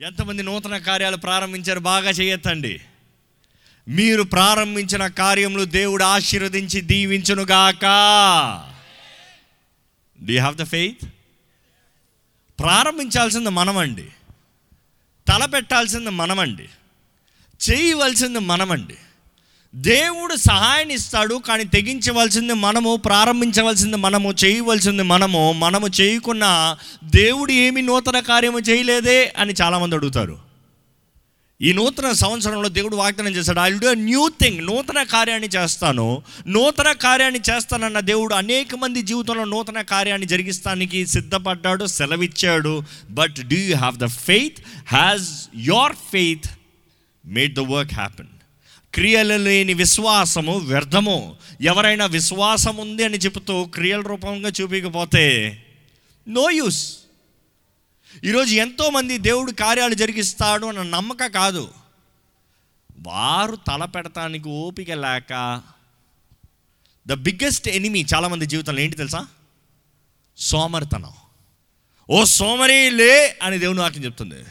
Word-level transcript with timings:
ఎంతమంది 0.00 0.42
నూతన 0.42 0.78
కార్యాలు 0.78 1.16
ప్రారంభించారు 1.16 1.80
బాగా 1.80 2.10
చేయొద్దండి. 2.10 2.80
మీరు 3.88 4.22
ప్రారంభించిన 4.22 5.06
కార్యములు 5.06 5.64
దేవుడు 5.64 6.04
ఆశీర్వదించి 6.04 6.80
దీవించునుగాక. 6.80 7.84
డి 10.20 10.38
హ్యావ్ 10.38 10.56
ద 10.56 10.62
ఫెయిత్ 10.64 11.08
ప్రారంభించాల్సింది 12.60 13.50
మనమండి. 13.50 14.08
తలపెట్టాల్సింది 15.28 16.10
మనమండి. 16.10 16.68
చేయవలసింది 17.70 18.38
మనమండి. 18.38 18.96
దేవుడు 19.74 20.36
సహాయాన్ని 20.36 20.94
ఇస్తాడు 20.94 21.34
కానీ 21.34 21.64
తెగించవలసింది 21.64 22.52
మనము 22.52 22.96
ప్రారంభించవలసింది 22.96 23.96
మనము 23.96 24.34
చేయవలసింది 24.44 25.02
మనము 25.02 25.52
మనము 25.52 25.86
చేయకున్నా 26.00 26.76
దేవుడు 27.04 27.52
ఏమి 27.52 27.82
నూతన 27.82 28.20
కార్యము 28.20 28.58
చేయలేదే 28.58 29.32
అని 29.38 29.54
చాలామంది 29.62 29.96
అడుగుతారు. 29.96 30.38
ఈ 31.62 31.72
నూతన 31.72 32.12
సంవత్సరంలో 32.12 32.68
దేవుడు 32.68 32.96
వాగ్దానం 32.96 33.32
చేశాడు 33.32 33.60
ఐ 33.60 33.70
డూ 33.70 33.94
న్యూ 33.94 34.28
థింగ్ 34.28 34.66
నూతన 34.66 35.02
కార్యాన్ని 35.02 35.48
చేస్తాను 35.48 36.22
నూతన 36.46 36.92
కార్యాన్ని 36.92 37.40
చేస్తానన్న 37.50 38.00
దేవుడు 38.00 38.34
అనేక 38.34 38.74
మంది 38.74 39.02
జీవితంలో 39.02 39.44
నూతన 39.44 39.82
కార్యాన్ని 39.82 40.26
జరిగిస్తానికి 40.26 41.06
సిద్ధపడ్డాడు 41.06 41.86
సెలవిచ్చాడు. 41.86 42.82
But 43.10 43.36
do 43.40 43.56
you 43.56 43.76
have 43.76 43.98
the 43.98 44.06
faith 44.06 44.60
has 44.86 45.48
your 45.56 45.92
faith 45.92 46.46
made 47.26 47.54
the 47.54 47.58
work 47.58 47.94
happen 47.94 48.26
క్రియలు 48.96 49.34
లేని 49.34 49.74
విశ్వాసము 49.74 50.58
వ్యర్థము. 50.58 51.36
ఎవరైనా 51.60 52.06
విశ్వాసం 52.06 52.76
ఉంది 52.76 53.04
అని 53.04 53.18
చెబుతూ 53.18 53.64
క్రియల 53.64 54.00
రూపంగా 54.00 54.52
చూపించకపోతే 54.60 55.22
నో 56.28 56.50
యూస్ 56.50 56.98
ఈరోజు 58.24 58.54
ఎంతోమంది 58.54 59.18
దేవుడు 59.18 59.52
కార్యాలు 59.52 59.94
జరిగిస్తాడు 59.94 60.66
అన్న 60.66 60.82
నమ్మక 60.82 61.26
కాదు. 61.26 61.70
వారు 63.06 63.56
తల 63.56 63.84
పెడతానికి 63.84 64.48
ఓపిక 64.48 64.90
లేక 64.90 65.62
ద 67.06 67.12
బిగ్గెస్ట్ 67.12 67.68
ఎనిమీ 67.68 68.06
చాలామంది 68.14 68.46
జీవితంలో 68.46 68.80
ఏంటి 68.80 68.96
తెలుసా? 68.96 69.26
సోమరితనం. 70.36 71.12
ఓ 72.10 72.24
సోమరి 72.24 72.90
లే 72.90 73.38
అని 73.42 73.58
దేవుని 73.58 73.80
వాక్యం 73.80 74.04
చెప్తుంది. 74.04 74.44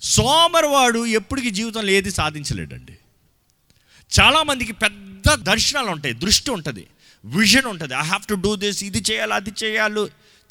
సోమరివాడు 0.00 1.06
ఎప్పటికీ 1.06 1.50
జీవితంలో 1.50 1.90
ఏది 1.90 2.10
సాధించలేడండి. 2.10 2.96
చాలామందికి 4.20 4.72
పెద్ద 4.72 5.34
దర్శనాలు 5.34 5.90
ఉంటాయి 5.90 6.14
దృష్టి 6.14 6.50
ఉంటుంది 6.50 6.86
విజన్ 7.24 7.64
ఉంటుంది. 7.64 7.94
I 7.94 8.02
have 8.02 8.26
to 8.26 8.34
do 8.34 8.56
this 8.56 8.84
ఇది 8.84 9.02
చేయాలి 9.10 9.34
అది 9.34 9.52
చేయాలి. 9.64 10.00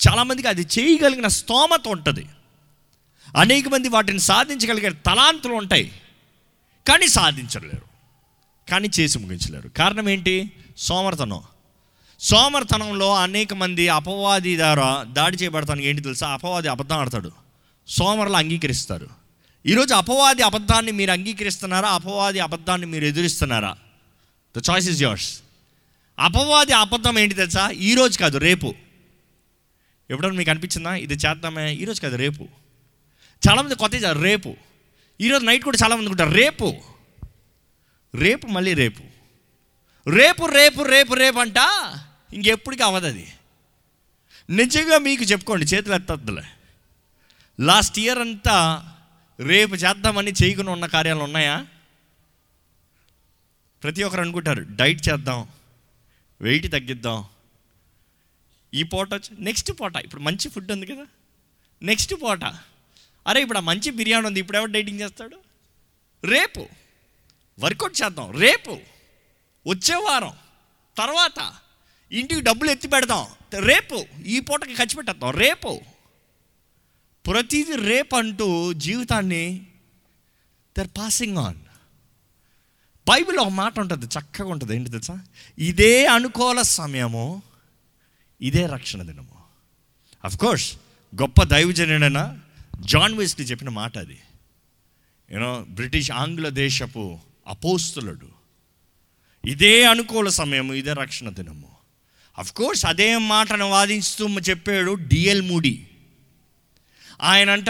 చాలామందికి 0.08 0.48
అది 0.48 0.62
చేయగలిగిన 0.62 1.28
స్తోమత 1.28 1.88
ఉంటుంది. 1.88 2.26
అనేక 3.38 3.68
మంది 3.68 3.90
వాటిని 3.90 4.20
సాధించగలిగే 4.20 4.90
తలాంతులు 4.90 5.54
ఉంటాయి 5.54 5.92
కానీ 6.88 7.08
సాధించలేరు 7.08 7.82
కానీ 8.72 8.90
చేసి 9.00 9.20
ముగించలేరు. 9.20 9.70
కారణం 9.70 10.10
ఏంటి? 10.10 10.52
సోమర్తనం. 10.78 11.42
సోమర్తనంలో 12.20 13.16
అనేక 13.16 13.54
మంది 13.54 13.88
అపవాది 13.88 14.58
ద్వారా 14.58 15.04
దాడి 15.04 15.38
చేయబడతానికి 15.38 15.88
ఏంటి 15.88 16.02
తెలుసా? 16.02 16.30
అపవాది 16.30 16.68
అబద్ధం 16.68 16.98
ఆడతాడు. 16.98 17.32
సోమరులు 17.88 18.36
అంగీకరిస్తారు. 18.36 19.08
ఈరోజు 19.66 19.94
అపవాది 19.94 20.42
అబద్ధాన్ని 20.42 20.92
మీరు 20.92 21.12
అంగీకరిస్తున్నారా? 21.12 21.90
అపవాది 21.90 22.40
అబద్ధాన్ని 22.40 22.88
మీరు 22.88 23.06
ఎదురిస్తున్నారా? 23.06 23.78
ద 24.58 24.62
చాయిస్ 24.70 24.90
ఇస్ 24.90 25.02
యోర్స్ 25.02 25.42
అపవాది 26.20 26.74
అబద్ధం 26.74 27.20
ఏంటి 27.20 27.36
తెలుసా? 27.36 27.70
ఈరోజు 27.70 28.18
కాదు 28.18 28.38
రేపు. 28.38 28.76
ఎప్పుడైనా 30.12 30.36
మీకు 30.36 30.50
అనిపించిందా? 30.50 30.96
ఇది 30.96 31.14
చేద్దామే. 31.14 31.74
ఈరోజు 31.74 32.02
కాదు 32.02 32.16
రేపు. 32.16 32.48
చాలామంది 33.50 33.76
కొత్త 33.76 33.96
రేపు. 34.06 34.56
ఈరోజు 35.22 35.46
నైట్ 35.46 35.64
కూడా 35.64 35.78
చాలామంది 35.84 36.10
ఉంటారు 36.10 36.30
రేపు. 36.30 36.82
రేపు 38.16 38.48
మళ్ళీ 38.48 38.74
రేపు. 38.74 39.04
రేపు 40.10 40.46
రేపు 40.46 40.82
రేపు 40.82 41.14
రేపు 41.14 41.40
అంట 41.40 41.58
ఇంకెప్పటికీ 42.34 42.84
అవ్వదు 42.84 43.08
అది. 43.08 43.34
నిజంగా 44.50 44.98
మీకు 44.98 45.24
చెప్పుకోండి 45.24 45.66
చేతులు 45.66 45.96
ఎత్తద్దులే. 45.96 46.44
లాస్ట్ 47.60 48.00
ఇయర్ 48.00 48.20
అంతా 48.20 48.86
రేపు 49.40 49.76
చేద్దామని 49.76 50.34
చేయకుండా 50.44 50.72
ఉన్న 50.72 50.86
కార్యాలు 50.86 51.20
ఉన్నాయా? 51.20 51.68
ప్రతి 53.84 54.04
ఒక్కరు 54.04 54.22
అనుకుంటారు 54.22 54.66
డైట్ 54.70 55.10
చేద్దాం 55.10 55.48
వెయిట్ 56.42 56.72
తగ్గిద్దాం. 56.72 57.26
ఈ 58.74 58.84
పూట 58.84 59.14
వచ్చి 59.14 59.44
నెక్స్ట్ 59.44 59.72
పూట 59.72 59.96
ఇప్పుడు 59.96 60.22
మంచి 60.22 60.50
ఫుడ్ 60.50 60.72
ఉంది 60.72 60.86
కదా? 60.86 61.08
నెక్స్ట్ 61.84 62.14
పూట. 62.14 62.44
అరే 63.28 63.42
ఇప్పుడు 63.42 63.58
ఆ 63.58 63.62
మంచి 63.62 63.92
బిర్యానీ 63.92 64.28
ఉంది 64.28 64.40
ఇప్పుడు 64.40 64.58
ఎవరు 64.58 64.72
డైటింగ్ 64.72 65.00
చేస్తాడు? 65.00 65.38
రేపు. 66.24 66.68
వర్కౌట్ 67.60 68.02
చేద్దాం 68.04 68.32
రేపు. 68.32 68.80
వచ్చే 69.68 69.96
వారం. 69.96 70.34
తర్వాత 70.98 71.56
ఇంటికి 72.12 72.42
డబ్బులు 72.42 72.72
ఎత్తి 72.72 72.88
పెడదాం 72.88 73.28
రేపు. 73.60 74.06
ఈ 74.26 74.40
పూటకి 74.40 74.76
ఖర్చు 74.76 74.96
పెట్టేద్దాం 74.96 75.32
రేపు. 75.32 75.82
ప్రతిదీ 77.26 77.76
రేపంటూ 77.76 78.74
జీవితాన్ని 78.74 79.68
దర్ 80.78 80.88
పాసింగ్ 80.98 81.38
ఆన్ 81.38 81.56
బైబిల్ 83.10 83.38
ఒక 83.38 83.48
మాట 83.48 83.80
ఉంటుంది 83.80 84.06
చక్కగా 84.06 84.48
ఉంటుంది. 84.48 84.76
ఏంటి 84.76 84.90
తెలుసా? 84.90 85.20
ఇదే 85.60 86.06
అనుకూల 86.06 86.62
సమయము 86.62 87.42
ఇదే 88.42 88.66
రక్షణ 88.66 89.02
దినము. 89.02 90.38
కోర్స్ 90.38 90.78
గొప్ప 91.22 91.44
దైవజనుడైన 91.44 92.38
జాన్ 92.80 93.14
వెస్లీ 93.14 93.46
చెప్పిన 93.46 93.70
మాట 93.70 93.98
అది. 93.98 94.20
యూనో 95.32 95.66
బ్రిటిష్ 95.70 96.12
ఆంగ్ల 96.12 96.50
దేశపు 96.50 97.20
అపోస్తులుడు. 97.48 98.28
ఇదే 99.46 99.86
అనుకూల 99.86 100.30
సమయము 100.30 100.74
ఇదే 100.74 100.94
రక్షణ 100.94 101.30
దినము. 101.30 101.80
కోర్స్ 102.56 102.86
అదే 102.86 103.18
మాటను 103.18 103.70
వాదిస్తూ 103.70 104.28
చెప్పాడు 104.28 104.92
డిఎల్ 104.92 105.42
మూడీ 105.42 105.86
ఆయనంట 107.22 107.70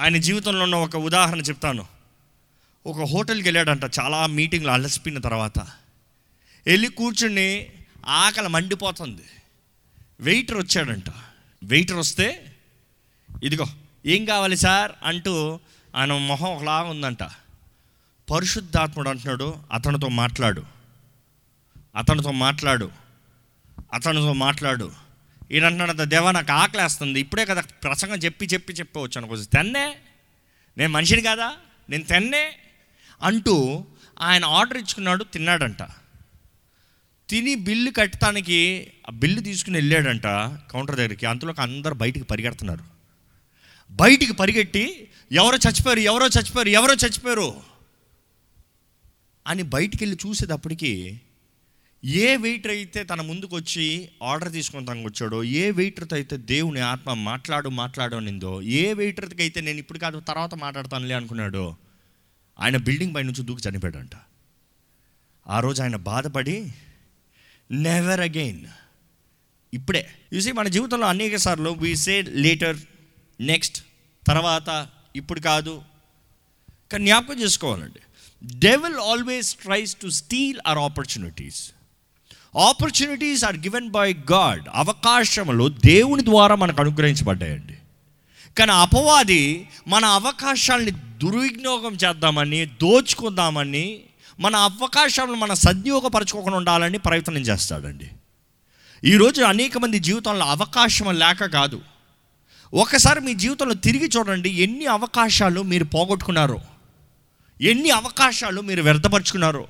ఆయన 0.00 0.16
జీవితంలో 0.16 0.62
ఉన్న 0.62 0.76
ఒక 0.76 0.96
ఉదాహరణ 0.96 1.40
చెప్తాను. 1.40 1.86
ఒక 2.86 3.00
హోటల్కి 3.00 3.48
వెళ్ళాడంట 3.48 3.84
చాలా 4.00 4.26
మీటింగ్లు 4.26 4.70
అలసిపోయిన 4.70 5.18
తర్వాత. 5.18 5.58
వెళ్ళి 6.66 6.88
కూర్చుని 6.88 7.66
ఆకలి 8.06 8.48
మండిపోతుంది. 8.48 9.22
వెయిటర్ 10.20 10.56
వచ్చాడంట. 10.56 11.04
వెయిటర్ 11.62 11.96
వస్తే 11.96 12.56
ఇదిగో 13.42 13.66
ఏం 14.06 14.24
కావాలి 14.24 14.56
సార్? 14.56 14.92
అంటూ 15.02 15.60
ఆయన 15.96 16.12
మొహం 16.12 16.56
ఒకలా 16.56 16.82
ఉందంట. 16.82 17.22
పరిశుద్ధాత్ముడు 18.30 19.08
అంటున్నాడు 19.08 19.56
అతనితో 19.72 20.08
మాట్లాడు. 20.08 20.64
అతనితో 21.96 22.30
మాట్లాడు. 22.30 22.90
అతనితో 23.92 24.32
మాట్లాడు. 24.32 25.07
ఈయన 25.52 25.64
అంటున్నాడు 25.64 26.04
దేవా 26.04 26.32
నాకు 26.32 26.52
ఆకలేస్తుంది. 26.52 27.20
ఇప్పుడే 27.20 27.44
కదా 27.44 27.60
ప్రసంగం 27.60 28.14
చెప్పి 28.14 28.46
చెప్పి 28.46 28.72
చెప్పి 28.72 28.98
వచ్చాను. 28.98 29.44
తెన్నే? 29.44 29.96
నేను 30.78 30.92
మనిషిని 30.92 31.22
కాదా? 31.22 31.52
నేను 31.90 32.04
తెన్నే? 32.04 32.52
అంటూ 33.22 33.84
ఆయన 34.20 34.44
ఆర్డర్ 34.44 34.78
ఇచ్చుకున్నాడు 34.78 35.24
తిన్నాడంట. 35.24 35.82
తిని 37.28 37.54
బిల్లు 37.54 37.90
కట్టడానికి 37.90 38.90
ఆ 39.08 39.12
బిల్లు 39.12 39.40
తీసుకుని 39.40 39.76
వెళ్ళాడంట 39.76 40.22
కౌంటర్ 40.72 40.96
దగ్గరికి. 40.96 41.26
అంతలోకి 41.26 41.60
అందరు 41.60 41.94
బయటికి 41.94 42.26
పరిగెడుతున్నారు. 42.26 42.84
బయటికి 43.90 44.32
పరిగెట్టి 44.32 45.08
ఎవరో 45.32 45.56
చచ్చిపోయారు 45.56 46.00
ఎవరో 46.00 46.26
చచ్చిపోయారు 46.26 46.68
ఎవరో 46.68 46.94
చచ్చిపోయారు? 46.94 47.54
అని 49.46 49.62
బయటికి 49.62 50.04
వెళ్ళి 50.04 50.28
చూసేటప్పటికి 50.28 51.20
ఏ 52.04 52.36
వెయిటర్ 52.36 52.70
అయితే 52.70 53.04
తన 53.04 53.20
ముందుకు 53.20 53.56
వచ్చి 53.56 54.08
ఆర్డర్ 54.22 54.52
తీసుకొని 54.52 54.86
తనకు 54.86 55.04
వచ్చాడో 55.04 55.44
ఏ 55.44 55.70
వెయిటర్తో 55.70 56.16
అయితే 56.16 56.36
దేవుని 56.36 56.80
ఆత్మ 56.80 57.14
మాట్లాడు 57.14 57.68
మాట్లాడు 57.68 58.16
అనిందో 58.16 58.62
ఏ 58.62 58.92
వెయిటర్కి 58.92 59.42
అయితే 59.42 59.60
నేను 59.60 59.78
ఇప్పుడు 59.78 59.98
కాదు 59.98 60.20
తర్వాత 60.20 60.54
మాట్లాడతానులే 60.54 61.14
అనుకున్నాడో 61.14 61.76
ఆయన 62.60 62.76
బిల్డింగ్ 62.76 63.14
పై 63.14 63.22
నుంచి 63.22 63.42
దూకి 63.42 63.68
చనిపోయాడంట. 63.68 64.10
ఆ 65.48 65.60
రోజు 65.60 65.82
ఆయన 65.82 65.96
బాధపడి 65.96 66.72
నెవర్ 67.70 68.20
అగైన్ 68.20 68.66
ఇప్పుడే. 69.74 70.08
చూసి 70.34 70.52
మన 70.52 70.68
జీవితంలో 70.68 71.06
అనేక 71.06 71.36
సార్లు 71.36 71.70
వీ 71.70 71.96
సే 71.96 72.22
లేటర్ 72.22 72.76
నెక్స్ట్ 73.40 73.82
తర్వాత 74.26 74.88
ఇప్పుడు 75.16 75.40
కాదు. 75.40 75.82
కానీ 76.92 77.04
జ్ఞాపకం 77.04 77.40
చేసుకోవాలండి. 77.40 78.00
Devil 78.44 78.94
always 78.94 79.54
tries 79.54 79.96
to 79.96 80.08
steal 80.08 80.60
our 80.66 80.78
opportunities 80.78 81.72
opportunities 82.56 83.44
are 83.44 83.56
given 83.56 83.90
by 83.90 84.14
God 84.14 84.62
అవకాశములు 84.74 85.68
దేవుని 85.68 86.24
ద్వారా 86.24 86.54
మనకు 86.54 86.80
అనుగ్రహించబడ్డాయండి. 86.80 87.74
కానీ 88.58 88.72
అపవాది 88.72 89.68
మన 89.88 90.04
అవకాశాలని 90.04 90.90
దుర్వినియోగం 90.90 91.94
చేద్దామని 91.94 92.66
దోచుకుందామని 92.66 94.00
మన 94.40 94.56
అవకాశాలను 94.56 95.34
మన 95.34 95.54
సద్వినియోగపరచుకోకుండా 95.54 96.58
ఉండాలని 96.58 96.98
ప్రయత్నం 96.98 97.36
చేస్తాడండి. 97.36 98.10
ఈరోజు 99.04 99.42
అనేక 99.42 99.78
మంది 99.78 99.98
జీవితంలో 99.98 100.44
అవకాశం 100.44 101.18
లేక 101.18 101.44
కాదు. 101.44 101.80
ఒకసారి 102.74 103.20
మీ 103.20 103.34
జీవితంలో 103.34 103.74
తిరిగి 103.74 104.10
చూడండి 104.16 104.50
ఎన్ని 104.50 104.86
అవకాశాలు 104.86 105.62
మీరు 105.62 105.84
పోగొట్టుకున్నారు. 105.84 106.60
ఎన్ని 107.60 107.90
అవకాశాలు 107.90 108.60
మీరు 108.60 108.82
వ్యర్థపరుచుకున్నారో. 108.82 109.66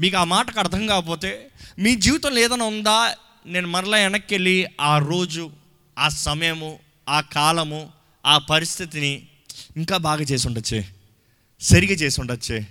మీకు 0.00 0.16
ఆ 0.16 0.24
మాటకు 0.24 0.58
అర్థం 0.58 0.86
కాకపోతే 0.86 1.49
మీ 1.80 1.96
జీవితంలో 1.96 2.40
ఏదైనా 2.40 2.64
ఉందా? 2.64 3.14
నేను 3.46 3.68
మరలా 3.68 3.96
వెనక్కి 3.96 4.34
వెళ్ళి 4.34 4.66
ఆ 4.80 4.98
రోజు 4.98 5.50
ఆ 5.98 6.08
సమయము 6.08 6.78
ఆ 7.08 7.20
కాలము 7.20 7.92
ఆ 8.26 8.38
పరిస్థితిని 8.38 9.26
ఇంకా 9.76 9.96
బాగా 9.96 10.22
చేసి 10.22 10.48
ఉండొచ్చే. 10.48 10.88
సరిగా 11.60 11.92
చేసి 11.92 12.20
ఉండొచ్చే. 12.20 12.66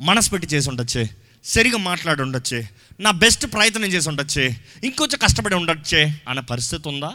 మనసు 0.00 0.30
పెట్టి 0.30 0.48
చేసి 0.48 0.70
ఉండొచ్చే. 0.70 1.10
సరిగా 1.44 1.78
మాట్లాడి 1.78 2.22
ఉండొచ్చే. 2.22 2.68
నా 3.00 3.10
బెస్ట్ 3.10 3.52
ప్రయత్నం 3.52 3.84
చేసి 3.84 4.08
ఉండొచ్చే. 4.08 4.56
ఇంకొంచెం 4.84 5.18
కష్టపడి 5.22 5.54
ఉండొచ్చే 5.54 6.20
అన్న 6.28 6.40
పరిస్థితి 6.40 6.88
ఉందా? 6.88 7.14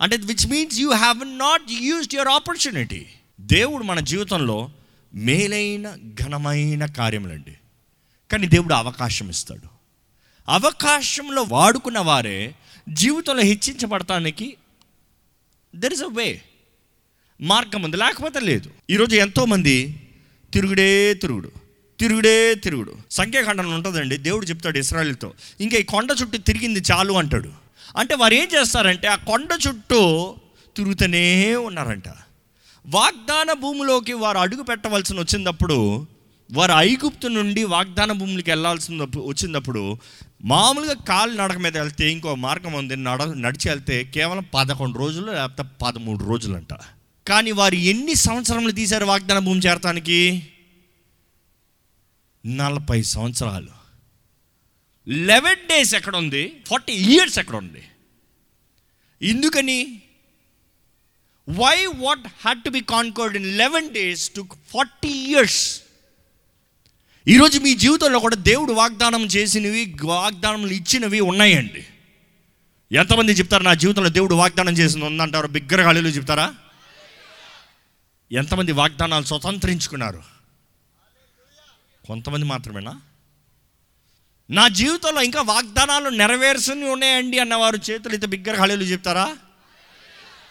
అంటే 0.00 0.16
which 0.16 0.46
means 0.46 0.78
you 0.78 0.92
have 0.92 1.38
not 1.38 1.62
used 1.80 2.14
your 2.14 2.28
opportunity 2.28 3.06
దేవుడు 3.40 3.84
మన 3.84 4.00
జీవితంలో 4.00 4.70
మేలైన 5.14 5.96
ఘనమైన 6.22 6.86
కార్యములండి. 6.86 7.54
కానీ 8.32 8.46
దేవుడు 8.46 8.74
అవకాశం 8.74 9.28
ఇస్తాడు. 9.28 9.77
అవకాశంలో 10.48 11.46
వాడుకున్న 11.48 11.98
వారే 11.98 12.54
జీవితంలో 12.88 13.42
హెచ్చించబడటానికి 13.42 14.56
దెర్ 15.76 15.92
ఇస్ 15.92 16.02
అ 16.02 16.06
వే 16.06 16.42
మార్గం 17.40 17.82
ఉంది 17.82 17.96
లేకపోతే 17.96 18.40
లేదు. 18.40 18.70
ఈరోజు 18.90 19.16
ఎంతోమంది 19.16 20.02
తిరుగుడే 20.52 21.14
తిరుగుడు 21.14 21.50
తిరుగుడే 22.00 22.54
తిరుగుడు. 22.54 22.94
సంఖ్యాఖండం 23.10 23.74
ఉంటుందండి 23.74 24.16
దేవుడు 24.16 24.46
చెప్తాడు 24.46 24.78
ఇస్రాయల్తో 24.78 25.32
ఇంకా 25.60 25.76
ఈ 25.76 25.82
కొండ 25.82 26.10
చుట్టూ 26.22 26.38
తిరిగింది 26.38 26.82
చాలు 26.92 27.12
అంటాడు. 27.12 27.52
అంటే 27.96 28.14
వారు 28.14 28.34
ఏం 28.34 28.48
చేస్తారంటే 28.54 29.08
ఆ 29.08 29.16
కొండ 29.16 29.48
చుట్టూ 29.68 30.34
తిరుగుతూనే 30.76 31.56
ఉన్నారంట. 31.56 32.08
వాగ్దాన 32.86 33.52
భూమిలోకి 33.52 34.12
వారు 34.12 34.38
అడుగు 34.38 34.62
పెట్టవలసిన 34.62 35.20
వచ్చినప్పుడు 35.20 36.06
వారు 36.52 36.72
ఐగుప్తు 36.72 37.28
నుండి 37.28 37.64
వాగ్దాన 37.64 38.12
భూములకి 38.12 38.50
వెళ్ళాల్సిన 38.50 39.02
వచ్చినప్పుడు 39.02 39.98
మామూలుగా 40.44 40.94
కాలు 40.94 41.32
నడక 41.32 41.56
మీద 41.56 41.78
వెళ్తే 41.78 42.12
ఇంకో 42.12 42.34
మార్గం 42.34 42.72
ఉంది 42.72 42.96
నడ 42.96 43.22
నడిచి 43.22 43.68
వెళ్తే 43.68 44.04
కేవలం 44.04 44.46
పదకొండు 44.54 44.98
రోజులు 44.98 45.32
లేకపోతే 45.32 45.70
పదమూడు 45.82 46.24
రోజులు 46.24 46.56
అంట 46.56 46.74
కానీ 47.28 47.52
వారు 47.52 47.74
ఎన్ని 47.74 48.14
సంవత్సరములు 48.14 48.72
తీశారు 48.72 49.04
వాగ్దాన 49.04 49.38
భూమి 49.38 49.60
చేరటానికి? 49.60 50.48
నలభై 52.46 53.02
సంవత్సరాలు. 53.02 53.78
లెవెన్ 55.08 55.68
డేస్ 55.68 55.94
ఎక్కడ 55.94 56.16
ఉంది 56.16 56.62
ఫార్టీ 56.66 56.92
ఇయర్స్ 56.92 57.38
ఎక్కడ 57.38 57.56
ఉంది 57.56 57.82
ఎందుకని? 59.22 60.02
Why 61.48 61.86
what 61.86 62.26
had 62.26 62.64
to 62.64 62.70
be 62.70 62.80
conquered 62.80 63.36
in 63.36 63.58
eleven 63.58 63.90
days 63.90 64.30
to 64.30 64.46
forty 64.68 65.08
years 65.08 65.82
ఈరోజు 67.28 67.58
మీ 67.58 67.74
జీవితంలో 67.74 68.18
కూడా 68.18 68.36
దేవుడు 68.36 68.72
వాగ్దానం 68.72 69.24
చేసినవి 69.24 69.96
వాగ్దానములు 70.04 70.70
ఇచ్చినవి 70.70 71.20
ఉన్నాయండి. 71.20 71.86
ఎంతమంది 72.92 73.32
చెప్తారు 73.32 73.62
నా 73.62 73.74
జీవితంలో 73.74 74.08
దేవుడు 74.08 74.34
వాగ్దానం 74.34 74.72
చేసింది 74.72 75.04
ఉందంటారు? 75.04 75.46
బిగ్గర 75.46 75.96
చెప్తారా? 75.96 76.54
ఎంతమంది 78.32 78.72
వాగ్దానాలు 78.72 79.24
స్వతంత్రించుకున్నారు? 79.24 80.22
కొంతమంది 82.06 82.46
మాత్రమేనా? 82.46 83.00
నా 84.50 84.68
జీవితంలో 84.68 85.22
ఇంకా 85.22 85.42
వాగ్దానాలు 85.42 86.08
నెరవేర్చుని 86.08 86.84
ఉన్నాయండి 86.84 87.38
అన్నవారు 87.38 87.76
చేతులు 87.76 88.14
అయితే 88.14 88.26
బిగ్గరగాళీలు 88.26 88.82
చెప్తారా? 88.82 89.36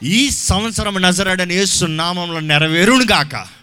ఈ 0.04 0.30
సంవత్సరం 0.30 1.02
నజరడని 1.02 1.54
యేసు 1.54 1.86
నామంలో 1.86 2.40
నెరవేరును 2.40 3.06
కాక 3.06 3.57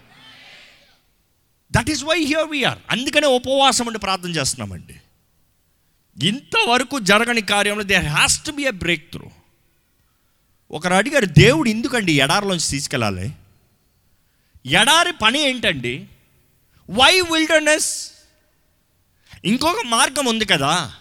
that 1.76 1.90
is 1.90 2.04
why 2.04 2.24
here 2.24 2.48
we are 2.48 2.78
అందుకనే 2.90 3.26
ఉపవాసం 3.26 3.86
అండి 3.86 3.98
ప్రార్థన 3.98 4.30
చేస్తున్నామండి. 4.30 4.96
ఇంతవరకు 6.26 6.98
జరగని 6.98 7.42
కార్యంలో 7.42 7.82
there 7.82 8.04
has 8.04 8.44
to 8.44 8.50
be 8.50 8.62
a 8.62 8.70
breakthrough 9.12 9.30
ఒకరు 10.70 10.94
అడిగారు 10.94 11.26
దేవుడు 11.26 11.68
ఎందుకండి 11.68 12.20
ఎడారిలోంచి 12.20 12.70
తీసుకెళ్ళాలి? 12.70 13.32
ఎడారి 14.66 15.12
పని 15.12 15.40
ఏంటండి? 15.40 16.06
వై 16.90 17.20
విల్డర్నెస్ 17.20 18.10
ఇంకొక 19.44 19.82
మార్గం 19.86 20.26
ఉంది 20.26 20.44
కదా. 20.44 20.94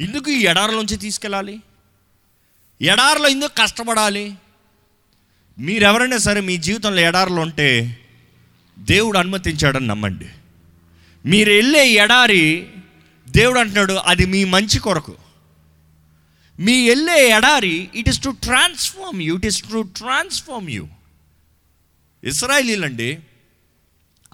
ఎందుకు 0.00 0.30
ఈ 0.30 0.46
ఎడారిలోంచి 0.46 0.96
తీసుకెళ్ళాలి? 0.96 1.62
ఎడారిలో 2.80 3.28
ఎందుకు 3.28 3.52
కష్టపడాలి? 3.58 4.34
మీరెవరైనా 5.58 6.18
సరే 6.18 6.40
మీ 6.40 6.56
జీవితంలో 6.56 7.00
ఎడారిలో 7.00 7.42
ఉంటే 7.42 7.98
దేవుడు 8.78 9.18
అనుమతించాడని 9.18 9.86
నమ్మండి. 9.86 10.26
మీరు 11.26 11.52
వెళ్ళే 11.52 11.88
ఎడారి 11.88 12.68
దేవుడు 13.28 13.58
అంటున్నాడు 13.58 13.92
అది 13.92 14.26
మీ 14.26 14.44
మంచి 14.44 14.78
కొరకు. 14.78 15.14
మీ 16.58 16.88
వెళ్ళే 16.88 17.28
ఎడారి 17.28 17.88
it 17.94 18.08
is 18.08 18.22
to 18.22 18.30
transform 18.30 19.22
you 19.22 19.36
it 19.36 19.46
is 19.46 19.62
to 19.62 19.82
transform 19.82 20.70
you 20.70 20.88
ఇస్రాయలీలండి 22.24 23.18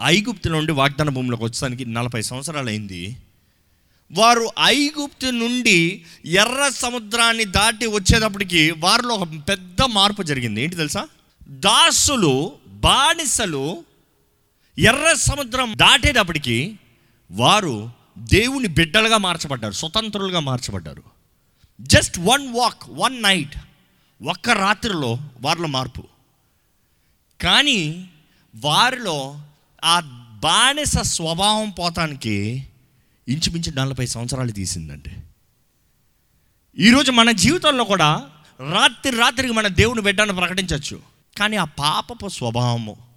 ఐగుప్తు 0.05 0.49
నుండి 0.49 0.73
వాగ్దాన 0.73 1.09
భూమిలోకి 1.09 1.45
వచ్చడానికి 1.45 1.87
నలభై 1.87 2.23
సంవత్సరాలు 2.23 2.69
అయింది 2.69 3.17
వారు 4.13 4.51
ఐగుప్తు 4.65 5.27
నుండి 5.27 6.03
ఎర్ర 6.25 6.71
సముద్రాన్ని 6.75 7.45
దాటి 7.45 7.87
వచ్చేటప్పటికి 7.87 8.71
వారిలో 8.71 9.15
ఒక 9.15 9.29
పెద్ద 9.49 9.83
మార్పు 9.83 10.23
జరిగింది. 10.23 10.63
ఏంటి 10.63 10.77
తెలుసా? 10.77 11.09
దాసులు 11.49 12.53
బానిసలు 12.67 13.85
ఎర్ర 14.79 15.15
సముద్రం 15.17 15.73
దాటేటప్పటికి 15.77 16.79
వారు 17.31 17.91
దేవుని 18.19 18.69
బిడ్డలుగా 18.69 19.17
మార్చబడ్డారు 19.17 19.73
స్వతంత్రులుగా 19.73 20.41
మార్చబడ్డారు. 20.41 21.03
Just 21.81 22.19
one 22.19 22.55
walk 22.55 22.83
one 22.89 23.23
night 23.23 23.57
ఒక్క 24.23 24.51
రాత్రిలో 24.51 25.19
వారిలో 25.41 25.67
మార్పు. 25.67 26.05
కానీ 27.41 28.11
వారిలో 28.55 29.41
ఆ 29.85 30.01
బానిస 30.43 30.99
స్వభావం 30.99 31.71
పోతానికి 31.71 32.67
ఇంచుమించు 33.29 33.73
నలభై 33.73 34.07
సంవత్సరాలు 34.07 34.53
తీసిందండి. 34.53 35.11
ఈరోజు 36.79 37.11
మన 37.11 37.31
జీవితంలో 37.31 37.85
కూడా 37.85 38.31
రాత్రి 38.71 39.17
రాత్రికి 39.17 39.53
మన 39.53 39.69
దేవుని 39.69 40.03
బిడ్డను 40.03 40.35
ప్రకటించవచ్చు. 40.35 41.03
కానీ 41.39 41.57
ఆ 41.57 41.65
పాపపు 41.65 42.29
స్వభావము 42.29 43.12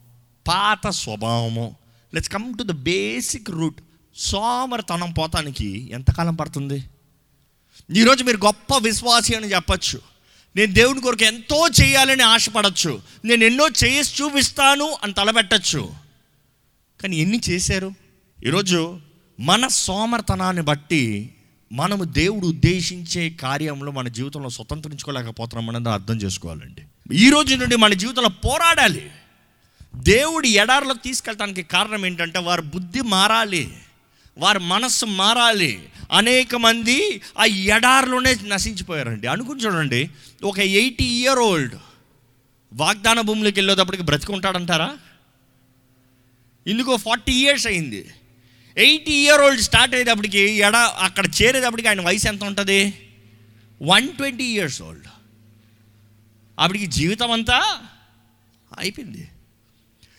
పాత 0.47 0.89
స్వభావము. 0.89 1.75
Let's 2.13 2.29
come 2.29 2.57
to 2.57 2.63
the 2.63 2.71
basic 2.71 3.49
root 3.49 3.81
సోమరతనం 4.15 5.11
పోతానికి 5.11 5.89
ఎంతకాలం 5.91 6.35
పడుతుంది? 6.35 6.83
ఈరోజు 7.95 8.23
మీరు 8.23 8.37
గొప్ప 8.37 8.77
విశ్వాసి 8.77 9.35
అని 9.35 9.53
చెప్పచ్చు. 9.53 10.01
నేను 10.55 10.73
దేవుని 10.73 11.01
కొరకు 11.01 11.23
ఎంతో 11.23 11.67
చేయాలని 11.81 12.23
ఆశపడచ్చు. 12.23 13.01
నేను 13.25 13.43
ఎన్నో 13.43 13.67
చేసి 13.67 14.23
చూపిస్తాను 14.23 14.97
అని 15.03 15.13
తలబెట్టచ్చు 15.13 15.89
కానీ 17.01 17.17
ఎన్ని 17.17 17.41
చేశారు? 17.49 17.93
ఈరోజు 18.45 18.99
మన 19.39 19.67
సోమర్తనాన్ని 19.67 20.63
బట్టి 20.63 21.33
మనము 21.71 22.03
దేవుడు 22.03 22.47
ఉద్దేశించే 22.47 23.29
కార్యంలో 23.29 23.91
మన 23.91 24.07
జీవితంలో 24.07 24.49
స్వతంత్రించుకోలేకపోతున్నాం 24.49 25.69
అనేది 25.69 25.89
అర్థం 25.89 26.15
చేసుకోవాలండి. 26.15 26.81
ఈ 27.15 27.29
రోజు 27.29 27.55
నుండి 27.55 27.75
మన 27.75 27.93
జీవితంలో 27.93 28.29
పోరాడాలి. 28.29 29.11
దేవుడు 30.03 30.47
ఎడారిలో 30.47 30.93
తీసుకెళ్ళడానికి 30.93 31.63
కారణం 31.63 32.05
ఏంటంటే 32.05 32.39
వారి 32.39 32.61
బుద్ధి 32.61 33.01
మారాలి. 33.01 33.77
వారి 34.37 34.59
మనస్సు 34.59 35.05
మారాలి. 35.05 35.89
అనేక 36.11 36.55
మంది 36.55 37.21
ఆ 37.39 37.45
ఎడారిలోనే 37.45 38.35
నశించిపోయారండి. 38.43 39.27
అనుకుని 39.27 39.61
చూడండి 39.61 40.09
ఒక 40.43 40.59
ఎయిటీ 40.59 41.05
ఇయర్ 41.05 41.39
ఓల్డ్ 41.39 41.75
వాగ్దాన 42.73 43.21
భూమిలోకి 43.21 43.59
వెళ్ళేటప్పటికి 43.59 44.03
బ్రతికుంటాడంటారా? 44.03 44.97
ఇందుకో 46.67 46.97
ఫార్టీ 46.97 47.31
ఇయర్స్ 47.31 47.67
అయింది. 47.67 48.09
ఎయిటీ 48.77 49.11
ఇయర్ 49.11 49.41
ఓల్డ్ 49.41 49.61
స్టార్ట్ 49.61 49.95
అయ్యేటప్పటికి 49.95 50.39
ఎడ 50.39 50.75
అక్కడ 50.75 51.25
చేరేటప్పటికి 51.25 51.87
ఆయన 51.87 52.01
వయసు 52.01 52.27
ఎంత 52.27 52.43
ఉంటుంది? 52.43 52.93
One 53.81 54.09
twenty 54.09 54.43
years 54.43 54.81
old. 54.81 55.07
అప్పటికి 56.59 56.85
జీవితం 56.85 57.31
అంతా 57.31 57.79
అయిపోయింది. 58.79 59.27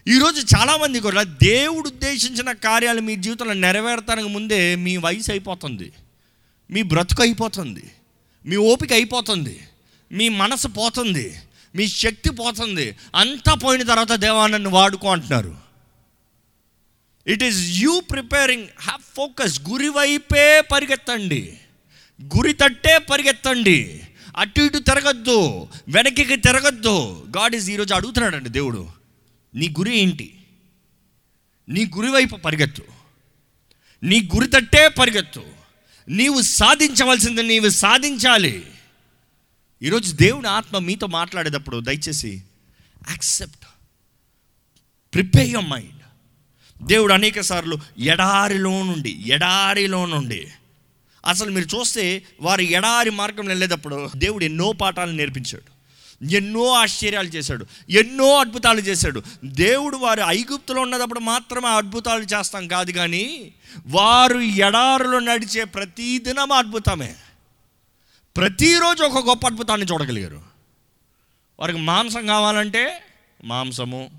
ఈరోజు 0.09 0.41
చాలామంది 0.57 1.01
కూడా 1.01 1.23
దేవుడు 1.23 1.89
ఉద్దేశించిన 1.89 2.53
కార్యాలు 2.53 3.01
మీ 3.01 3.17
జీవితంలో 3.17 3.53
నెరవేరటానికి 3.53 4.29
ముందే 4.29 4.75
మీ 4.75 4.97
వయసు 4.97 5.31
అయిపోతుంది 5.31 5.93
మీ 6.71 6.83
బ్రతుకు 6.83 7.23
అయిపోతుంది 7.23 7.85
మీ 8.47 8.57
ఓపిక 8.57 8.93
అయిపోతుంది 8.93 9.61
మీ 10.13 10.29
మనసు 10.29 10.69
పోతుంది 10.69 11.41
మీ 11.75 11.89
శక్తి 11.89 12.31
పోతుంది. 12.31 12.97
అంతా 13.15 13.55
పోయిన 13.55 13.83
తర్వాత 13.83 14.13
దేవా 14.13 14.47
నన్ను 14.47 14.71
వాడుకో 14.71 15.09
అంటున్నారు. 15.09 15.57
It 17.27 17.45
is 17.45 17.61
you 17.81 18.01
preparing 18.01 18.69
have 18.81 19.03
focus 19.17 19.61
గురి 19.71 19.89
వైపే 19.89 20.61
పరిగెత్తండి. 20.61 21.59
గురి 22.37 22.53
తట్టే 22.53 22.99
పరిగెత్తండి. 22.99 24.01
అటు 24.37 24.61
ఇటు 24.61 24.79
తిరగద్దు 24.79 25.69
వెనక్కి 25.89 26.37
తిరగద్దు. 26.37 27.27
గాడ్ 27.37 27.55
ఈజ్ 27.55 27.71
ఈరోజు 27.71 27.95
అడుగుతున్నాడండి 27.95 28.49
దేవుడు. 28.49 29.06
నీ 29.57 29.69
గురి 29.69 29.99
ఏంటి? 29.99 30.39
నీ 31.69 31.87
గురి 31.87 32.11
వైపు 32.11 32.37
పరిగెత్తు. 32.37 32.83
నీ 34.03 34.29
గురి 34.35 34.49
తట్టే 34.49 34.89
పరిగెత్తు. 34.89 35.45
నీవు 36.09 36.43
సాధించవలసింది 36.43 37.43
నీవు 37.43 37.69
సాధించాలి. 37.69 38.67
ఈరోజు 39.83 40.13
దేవుని 40.13 40.49
ఆత్మ 40.49 40.79
మీతో 40.79 41.07
మాట్లాడేటప్పుడు 41.07 41.81
దయచేసి 41.81 42.43
యాక్సెప్ట్ 43.09 43.67
ప్రిపేర్ 45.15 45.49
యువర్ 45.49 45.69
మైండ్ 45.69 46.03
దేవుడు 46.83 47.13
అనేక 47.13 47.41
సార్లు 47.41 47.79
ఎడారిలో 47.99 48.83
నుండి 48.83 49.25
ఎడారిలో 49.27 50.07
నుండి. 50.07 50.47
అసలు 51.27 51.51
మీరు 51.51 51.77
చూస్తే 51.77 52.23
వారు 52.41 52.61
ఎడారి 52.61 53.11
మార్గంలో 53.11 53.49
వెళ్ళేటప్పుడు 53.49 54.11
దేవుడు 54.17 54.45
ఎన్నో 54.45 54.73
పాఠాలు 54.73 55.13
నేర్పించాడు. 55.13 55.76
ఎన్నో 56.31 56.69
ఆశ్చర్యాలు 56.69 57.29
చేశాడు 57.29 57.67
ఎన్నో 57.91 58.39
అద్భుతాలు 58.39 58.81
చేశాడు. 58.81 59.23
దేవుడు 59.45 59.97
వారు 59.97 60.23
ఐగుప్తులో 60.27 60.83
ఉన్నప్పుడు 60.83 61.21
మాత్రమే 61.21 61.69
అద్భుతాలు 61.69 62.23
చేస్తాం 62.23 62.69
కాదు 62.69 62.91
కానీ 62.91 63.55
వారు 63.87 64.39
ఎడారులో 64.39 65.19
నడిచే 65.19 65.65
ప్రతి 65.65 66.19
దినం 66.19 66.53
అద్భుతమే. 66.53 67.17
ప్రతిరోజు 68.37 69.03
ఒక 69.03 69.27
గొప్ప 69.27 69.47
అద్భుతాన్ని 69.47 69.87
చూడగలిగారు. 69.93 70.43
వారికి 71.61 71.79
మాంసం 71.79 72.27
కావాలంటే 72.27 73.03
మాంసము. 73.45 74.11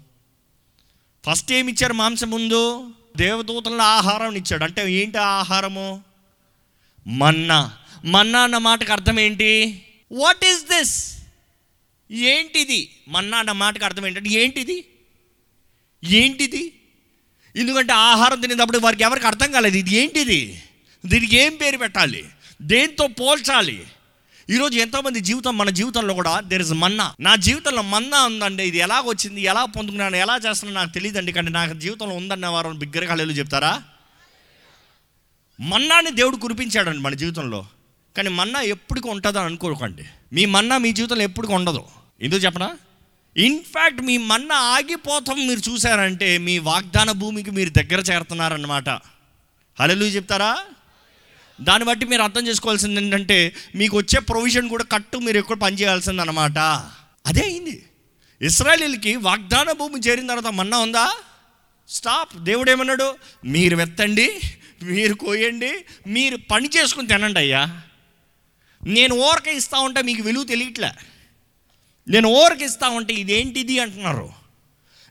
ఫస్ట్ 1.25 1.51
ఏమి 1.51 1.71
ఇచ్చారు 1.71 1.93
మాంసం 1.93 2.29
ముందు? 2.29 2.89
దేవదూతల 3.17 3.81
ఆహారం 3.81 4.35
ఇచ్చాడు. 4.35 4.63
అంటే 4.63 4.91
ఏంటి 4.93 5.17
ఆహారము? 5.17 6.03
మన్నా. 7.07 7.73
మన్నా 8.05 8.41
అన్న 8.41 8.57
మాటకు 8.57 8.91
అర్థం 8.91 9.19
ఏంటి? 9.19 9.81
వాట్ 10.11 10.45
ఈస్ 10.45 10.63
దిస్ 10.63 11.16
ఏంటిది? 12.11 12.95
మన్నా 13.07 13.37
అన్న 13.37 13.51
మాటకు 13.51 13.85
అర్థం 13.85 14.07
ఏంటంటే 14.07 14.29
ఏంటిది? 14.29 14.85
ఏంటిది? 16.03 16.73
ఎందుకంటే 17.55 17.93
ఆహారం 17.93 18.41
తినేటప్పుడు 18.41 18.77
వారికి 18.77 19.03
ఎవరికి 19.03 19.27
అర్థం 19.27 19.51
కాలేదు. 19.51 19.77
ఇది 19.77 19.95
ఏంటిది? 19.95 20.63
దీనికి 21.05 21.37
ఏం 21.37 21.55
పేరు 21.55 21.77
పెట్టాలి? 21.77 22.25
దేంతో 22.61 23.07
పోల్చాలి? 23.07 23.87
ఈరోజు 24.49 24.77
ఎంతోమంది 24.77 25.19
జీవితం 25.19 25.57
మన 25.57 25.69
జీవితంలో 25.69 26.13
కూడా 26.13 26.39
దెర్ 26.39 26.61
ఇస్ 26.61 26.71
మన్నా. 26.71 27.15
నా 27.19 27.35
జీవితంలో 27.35 27.81
మన్నా 27.81 28.25
ఉందండి. 28.25 28.63
ఇది 28.63 28.77
ఎలా 28.77 29.01
వచ్చింది? 29.01 29.41
ఎలా 29.41 29.65
పొందుకున్నాను? 29.65 30.15
ఎలా 30.15 30.39
చేస్తున్నాను? 30.49 30.83
నాకు 30.83 30.93
తెలియదండి. 30.93 31.31
కానీ 31.31 31.49
నాకు 31.49 31.73
జీవితంలో 31.73 32.15
ఉందన్న 32.15 32.47
వారు 32.47 32.69
బిగ్గరగా 32.69 33.23
చెప్తారా? 33.23 33.83
మన్నాని 35.59 36.11
దేవుడు 36.11 36.35
కురిపించాడండి 36.35 36.97
మన 36.97 37.13
జీవితంలో. 37.13 37.65
కానీ 38.17 38.29
మన్నా 38.29 38.61
ఎప్పటికీ 38.61 39.09
ఉంటుందని 39.09 39.43
అనుకోకండి. 39.43 40.03
మీ 40.33 40.45
మన్నా 40.45 40.77
మీ 40.77 40.91
జీవితంలో 40.91 41.23
ఎప్పుడు 41.23 41.47
ఉండదు 41.47 41.83
ఎందుకు 42.21 42.41
చెప్పనా? 42.41 42.77
ఇన్ఫ్యాక్ట్ 43.37 44.01
మీ 44.01 44.17
మన్నా 44.17 44.55
ఆగిపోతాం 44.55 45.47
మీరు 45.47 45.69
చూసారంటే 45.69 46.37
మీ 46.37 46.57
వాగ్దాన 46.59 47.11
భూమికి 47.11 47.51
మీరు 47.51 47.69
దగ్గర 47.69 47.99
చేరుతున్నారన్నమాట. 47.99 48.89
హల్లెలూయా 49.79 50.11
చెప్తారా? 50.11 50.57
దాన్ని 51.61 51.87
బట్టి 51.87 52.05
మీరు 52.05 52.21
అర్థం 52.21 52.47
చేసుకోవాల్సింది 52.47 53.01
ఏంటంటే 53.01 53.53
మీకు 53.75 53.97
వచ్చే 53.97 54.19
ప్రొవిజన్ 54.19 54.69
కూడా 54.69 54.83
కట్టు 54.83 55.17
మీరు 55.17 55.37
ఎక్కడ 55.37 55.57
పనిచేయాల్సింది 55.57 56.21
అనమాట 56.21 56.57
అదే 57.25 57.41
అయింది. 57.41 57.85
ఇస్రాయలీలకి 58.41 59.15
వాగ్దాన 59.15 59.71
భూమి 59.71 59.99
చేరిన 59.99 60.27
తర్వాత 60.27 60.53
మన్నా 60.53 60.77
ఉందా? 60.77 61.13
స్టాప్ 61.89 62.37
దేవుడు 62.43 62.71
ఏమన్నాడు? 62.71 63.15
మీరు 63.45 63.75
వెత్తండి 63.75 64.41
మీరు 64.83 65.13
కోయండి 65.13 65.85
మీరు 66.07 66.37
పని 66.51 66.69
చేసుకుని 66.77 67.07
తినండి 67.07 67.39
అయ్యా. 67.39 67.81
నేను 68.83 69.15
ఓరక 69.15 69.47
ఇస్తా 69.47 69.79
ఉంటే 69.79 70.01
మీకు 70.01 70.21
విలువ 70.21 70.43
తెలియట్లే. 70.43 70.91
నేను 72.07 72.29
ఓరక 72.29 72.61
ఇస్తా 72.61 72.89
ఉంటే 72.89 73.13
ఇదేంటిది 73.13 73.79
అంటున్నారు. 73.79 74.29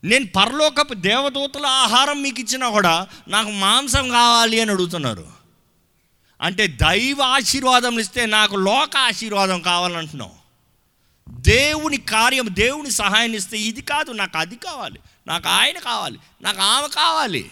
నేను 0.04 0.26
పరలోకపు 0.26 0.94
దేవదూతల 0.94 1.66
ఆహారం 1.66 2.23
మీకు 2.23 2.40
ఇచ్చినా 2.40 2.70
కూడా 2.70 3.08
నాకు 3.28 3.50
మాంసం 3.50 4.08
కావాలి 4.08 4.61
అని 4.61 4.70
అడుగుతున్నారు. 4.70 5.26
అంటే 6.40 6.66
దైవ 6.66 7.23
ఆశీర్వాదం 7.23 7.99
ఇస్తే 7.99 8.26
నాకు 8.26 8.56
లోక 8.56 8.96
ఆశీర్వాదం 8.96 9.61
కావాలంటున్నావు. 9.61 10.46
దేవుని 11.28 11.96
కార్యం 11.96 12.46
దేవుని 12.50 12.90
సహాయం 12.90 13.32
ఇస్తే 13.32 13.58
ఇది 13.58 13.82
కాదు 13.82 14.11
నాకు 14.11 14.38
అది 14.38 14.56
కావాలి 14.56 15.00
నాకు 15.26 15.49
ఆయన 15.49 15.78
కావాలి 15.78 16.18
నాకు 16.42 16.61
ఆమె 16.61 16.88
కావాలి. 16.88 17.50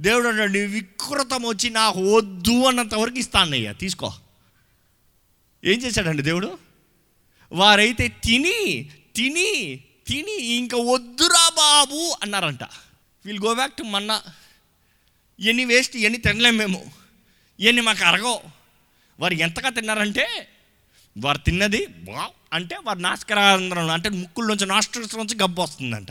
దేవుడు 0.00 0.28
అన్నాడు 0.28 0.58
వికృతం 0.58 1.42
వచ్చి 1.42 1.70
నాకు 1.70 2.16
వద్దు 2.16 2.64
అన్నంత 2.64 2.94
వరకు 2.94 3.18
ఇస్తానయ్యా 3.18 3.72
తీసుకో. 3.72 4.12
ఏం 5.64 5.78
చేశాడండి 5.78 6.22
దేవుడు? 6.22 6.58
వారైతే 7.52 8.08
తిని 8.08 8.90
తిని 9.16 9.80
తిని 10.06 10.42
ఇంకా 10.42 10.78
వద్దురా 10.78 11.48
బాబు 11.56 12.16
అన్నారంట. 12.22 12.62
Will 13.26 13.40
go 13.44 13.54
back 13.54 13.72
to 13.72 13.82
manna. 13.82 14.22
ఎన్ని 15.40 15.64
వేస్ట్ 15.64 15.96
ఎన్ని 15.96 16.18
తినలేము 16.18 16.56
మేము. 16.56 16.92
ఇవన్నీ 17.60 17.82
మాకు 17.82 18.04
అరగవు. 18.04 18.40
వారు 19.20 19.34
ఎంతగా 19.34 19.68
తిన్నారంటే 19.68 20.48
వారు 21.18 21.38
తిన్నది 21.38 21.86
బా 21.86 22.30
అంటే 22.52 22.76
వారు 22.84 22.98
నాశకరంధ్రం 22.98 23.90
అంటే 23.90 24.08
ముక్కుల్లోంచి 24.08 24.66
నాస్ట్రల్స్ 24.66 25.16
నుంచి 25.16 25.42
గబ్బు 25.42 25.62
వస్తుందంట. 25.62 26.08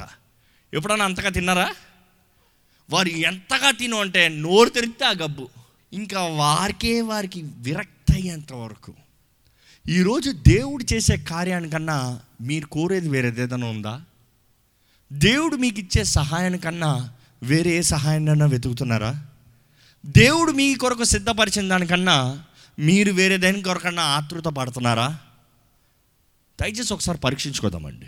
ఎప్పుడన్నా 0.73 1.05
అంతగా 1.05 1.29
తిన్నారా? 1.29 1.75
వారు 2.89 3.07
ఎంతగా 3.07 3.71
తిను 3.71 4.01
అంటే 4.01 4.27
నోరు 4.27 4.69
తెరిస్తే 4.69 5.05
ఆ 5.05 5.11
గబ్బు. 5.11 5.49
ఇంకా 5.93 6.21
వారికే 6.21 7.01
వారికి 7.01 7.41
విరక్తి 7.41 8.13
అయ్యేంత 8.13 8.53
వరకు. 8.53 8.93
ఈరోజు 9.87 10.31
దేవుడు 10.31 10.93
చేసే 10.93 11.17
కార్యానికన్నా 11.17 12.19
మీరు 12.41 12.65
కోరేది 12.65 13.09
వేరేది 13.09 13.41
ఏదైనా 13.41 13.67
ఉందా? 13.67 14.01
దేవుడు 15.13 15.55
మీకు 15.55 15.79
ఇచ్చే 15.79 16.03
సహాయానికన్నా 16.03 17.09
వేరే 17.43 17.71
ఏ 17.71 17.81
సహాయాన్నైనా 17.81 18.45
వెతుకుతున్నారా? 18.45 19.25
దేవుడు 20.05 20.51
మీ 20.51 20.75
కొరకు 20.75 21.03
సిద్ధపరిచిన 21.03 21.69
దానికన్నా 21.69 22.43
మీరు 22.79 23.11
వేరే 23.11 23.37
దేని 23.37 23.61
కొరకన్నా 23.61 24.03
ఆతృత 24.03 24.45
పడుతున్నారా? 24.45 25.19
దయచేసి 26.61 26.93
ఒకసారి 26.93 27.17
పరీక్షించుకోదామండి. 27.17 28.05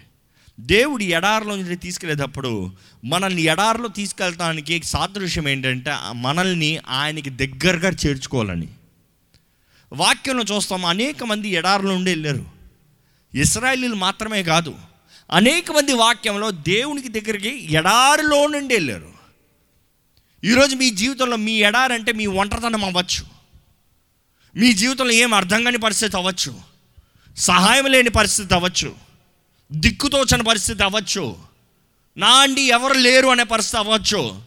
దేవుడు 0.59 1.03
ఎడారిలో 1.03 1.55
నుంచి 1.55 1.75
తీసుకెళ్ళేటప్పుడు 1.75 2.71
మనల్ని 3.05 3.41
ఎడారిలో 3.41 3.87
తీసుకెళ్ళటానికి 3.87 4.83
సాదృశ్యం 4.83 5.47
ఏంటంటే 5.47 5.91
మనల్ని 6.13 6.77
ఆయనకి 6.77 7.29
దగ్గరగా 7.29 7.89
చేర్చుకోవాలని. 7.89 8.67
వాక్యంలో 9.93 10.55
చూస్తాం. 10.55 10.85
అనేక 10.85 11.23
మంది 11.23 11.49
ఎడారులు 11.49 11.93
ఉండి 11.93 12.11
వెళ్ళారు. 12.11 12.45
ఇస్రాయలీలు 13.33 13.95
మాత్రమే 13.95 14.43
కాదు. 14.43 14.75
అనేక 15.31 15.71
మంది 15.71 15.93
వాక్యంలో 15.93 16.51
దేవునికి 16.51 17.07
దగ్గరికి 17.07 17.73
ఎడారిలో 17.73 18.47
నుండి 18.47 18.75
వెళ్ళారు. 18.75 19.11
ఈరోజు 20.43 20.75
మీ 20.75 20.89
జీవితంలో 20.89 21.37
మీ 21.37 21.51
ఎడారంటే 21.51 22.11
మీ 22.11 22.25
ఒంటరితనం 22.25 22.85
అవ్వచ్చు. 22.85 23.25
మీ 24.55 24.73
జీవితంలో 24.73 25.11
ఏం 25.11 25.33
అర్థం 25.33 25.63
కాని 25.63 25.77
పరిస్థితి 25.77 26.17
అవ్వచ్చు. 26.17 26.59
సహాయం 27.37 27.85
లేని 27.85 28.09
పరిస్థితి 28.09 28.53
అవ్వచ్చు. 28.53 28.95
దిక్కుతోచని 29.71 30.43
పరిస్థితి 30.43 30.83
అవ్వచ్చు. 30.83 31.37
నా 32.17 32.29
అండి 32.29 32.61
ఎవరు 32.61 32.93
లేరు 32.93 33.27
అనే 33.27 33.43
పరిస్థితి 33.43 33.77
అవ్వచ్చు. 33.77 34.41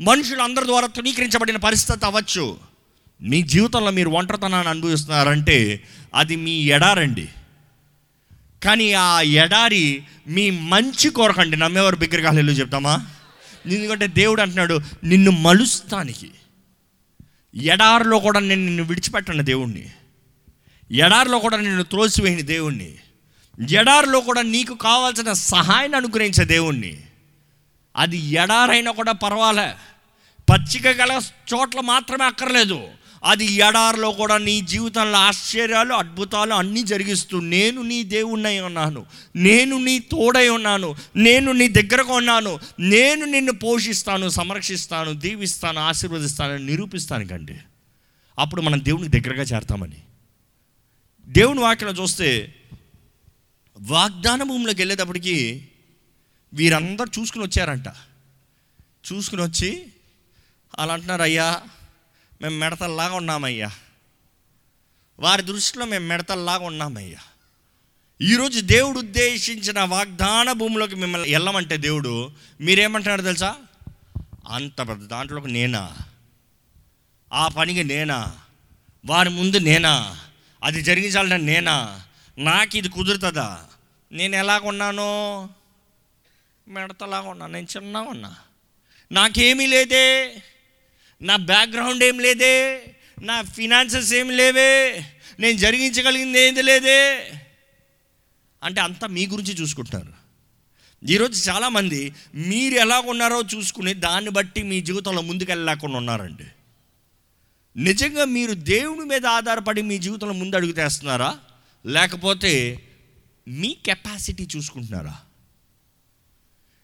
మనుషులు 0.00 0.42
అందరి 0.42 0.66
ద్వారా 0.66 0.86
తృణీకరించబడిన 0.86 1.56
పరిస్థితి 1.56 2.06
అవ్వచ్చు. 2.06 2.69
మీ 3.22 3.42
జీవితంలో 3.42 3.90
మీరు 3.90 4.08
ఒంటరితనాన్ని 4.08 4.68
అనుభవిస్తున్నారంటే 4.68 5.84
అది 6.14 6.36
మీ 6.36 6.52
ఎడారండి. 6.52 7.28
కానీ 8.64 8.92
ఆ 8.92 9.20
ఎడారి 9.20 10.04
మీ 10.28 10.50
మంచి 10.50 11.10
కొరకండి. 11.10 11.56
నమ్మేవారు 11.56 11.96
బిగ్గరగా 11.96 12.30
హెల్లు 12.30 12.52
చెప్తామా? 12.52 13.06
ఎందుకంటే 13.66 14.06
దేవుడు 14.06 14.42
అంటున్నాడు 14.42 14.80
నిన్ను 15.04 15.30
మలుస్తానికి. 15.30 16.30
ఎడారిలో 17.54 18.18
కూడా 18.18 18.40
నేను 18.40 18.64
నిన్ను 18.64 18.82
విడిచిపెట్టను 18.82 19.42
దేవుణ్ణి. 19.42 19.86
ఎడారిలో 20.90 21.38
కూడా 21.38 21.56
నిన్ను 21.56 21.82
త్రోసివేయని 21.82 22.42
దేవుణ్ణి. 22.42 22.96
ఎడారిలో 23.70 24.20
కూడా 24.20 24.42
నీకు 24.42 24.74
కావాల్సిన 24.74 25.32
సహాయాన్ని 25.32 25.96
అనుగ్రహించే 25.96 26.44
దేవుణ్ణి. 26.44 26.96
అది 27.96 28.18
ఎడారైనా 28.18 28.90
కూడా 28.90 29.12
పర్వాలే. 29.12 29.74
పచ్చిక 30.50 30.86
గల 30.86 31.20
చోట్ల 31.54 31.80
మాత్రమే 31.80 32.24
అక్కర్లేదు. 32.24 32.88
అది 33.24 33.44
ఎడారిలో 33.44 34.12
కూడా 34.12 34.38
నీ 34.38 34.60
జీవితంలో 34.60 35.18
ఆశ్చర్యాలు 35.18 35.94
అద్భుతాలు 35.94 36.54
అన్నీ 36.54 36.82
జరిగిస్తూ 36.82 37.40
నేను 37.40 37.82
నీ 37.82 38.02
దేవుణ్ణై 38.02 38.60
ఉన్నాను. 38.60 39.06
నేను 39.36 39.84
నీ 39.84 39.98
తోడై 39.98 40.48
ఉన్నాను. 40.48 40.96
నేను 41.16 41.52
నీ 41.52 41.68
దగ్గరగా 41.68 42.12
ఉన్నాను. 42.12 42.58
నేను 42.80 43.24
నిన్ను 43.24 43.52
పోషిస్తాను 43.52 44.28
సంరక్షిస్తాను 44.28 45.12
దీవిస్తాను 45.12 45.80
ఆశీర్వదిస్తాను 45.80 46.56
నిరూపిస్తాను 46.56 47.26
కండి. 47.26 47.58
అప్పుడు 48.38 48.62
మనం 48.62 48.84
దేవునికి 48.84 49.20
దగ్గరగా 49.20 49.42
చేరతామని. 49.42 49.96
దేవుని 51.26 51.60
వాక్యం 51.60 51.90
చూస్తే 51.90 52.54
వాగ్దాన 53.80 54.42
భూమిలోకి 54.42 54.80
వెళ్ళేటప్పటికి 54.80 55.68
వీరందరూ 56.54 57.06
చూసుకుని 57.20 57.44
వచ్చారంట. 57.44 57.86
చూసుకుని 59.12 59.42
వచ్చి 59.42 59.86
అలా 60.78 60.94
అంటున్నారు 60.94 61.22
అయ్యా 61.22 61.60
మేము 62.42 62.58
మెడతల్లాగా 62.58 63.14
ఉన్నామయ్యా. 63.14 63.70
వారి 65.18 65.42
దృష్టిలో 65.42 65.84
మేము 65.84 66.06
మెడతల్లాగా 66.06 66.64
ఉన్నామయ్యా. 66.64 67.18
ఈరోజు 68.22 68.60
దేవుడు 68.60 68.98
ఉద్దేశించిన 68.98 69.80
వాగ్దాన 69.80 70.52
భూమిలోకి 70.52 70.94
మిమ్మల్ని 70.94 71.32
వెళ్ళమంటే 71.32 71.76
దేవుడు 71.76 72.30
మీరేమంటున్నారు 72.60 73.22
తెలుసా? 73.22 73.56
అంత 74.48 74.88
పెద్ద 74.88 75.06
దాంట్లోకి 75.06 75.52
నేనా? 75.52 75.96
ఆ 77.32 77.48
పనికి 77.48 77.84
నేనా? 77.84 78.38
వారి 79.06 79.30
ముందు 79.30 79.56
నేనా? 79.56 80.20
అది 80.62 80.82
జరిగించాలంటే 80.82 81.36
నేనా? 81.36 82.02
నాకు 82.38 82.76
ఇది 82.76 82.88
కుదురుతుందా? 82.88 83.66
నేను 84.12 84.36
ఎలాగున్నాను 84.36 85.50
మెడతలాగా 86.68 87.28
ఉన్నా 87.28 87.46
నేను 87.46 87.66
చిన్నగా 87.76 88.00
ఉన్నా. 88.00 88.36
నాకేమీ 89.12 89.66
లేదే. 89.66 90.42
నా 91.22 91.36
బ్యాక్గ్రౌండ్ 91.36 92.04
ఏం 92.04 92.18
లేదే 92.18 92.84
నా 93.22 93.42
ఫినాన్సెస్ 93.42 94.14
ఏమి 94.14 94.36
లేవే 94.36 95.04
నేను 95.40 95.58
జరిగించగలిగింది 95.58 96.38
ఏది 96.38 96.62
లేదే. 96.62 97.30
అంటే 98.62 98.80
అంతా 98.80 99.06
మీ 99.06 99.26
గురించి 99.26 99.54
చూసుకుంటున్నారు 99.60 100.12
ఈరోజు 101.12 101.50
చాలామంది 101.50 102.14
మీరు 102.34 102.74
ఎలా 102.74 103.00
ఉన్నారో 103.00 103.42
చూసుకుని 103.54 103.94
దాన్ని 103.94 104.30
బట్టి 104.30 104.62
మీ 104.62 104.80
జీవితంలో 104.80 105.22
ముందుకెళ్ళలేకుండా 105.22 105.96
ఉన్నారండి. 105.96 106.44
నిజంగా 107.76 108.24
మీరు 108.24 108.52
దేవుని 108.52 109.04
మీద 109.04 109.26
ఆధారపడి 109.26 109.82
మీ 109.82 109.98
జీవితంలో 109.98 110.32
ముందు 110.32 110.56
అడుగుతేస్తున్నారా 110.56 111.38
లేకపోతే 111.86 112.82
మీ 113.48 113.76
కెపాసిటీ 113.86 114.48
చూసుకుంటున్నారా? 114.56 115.20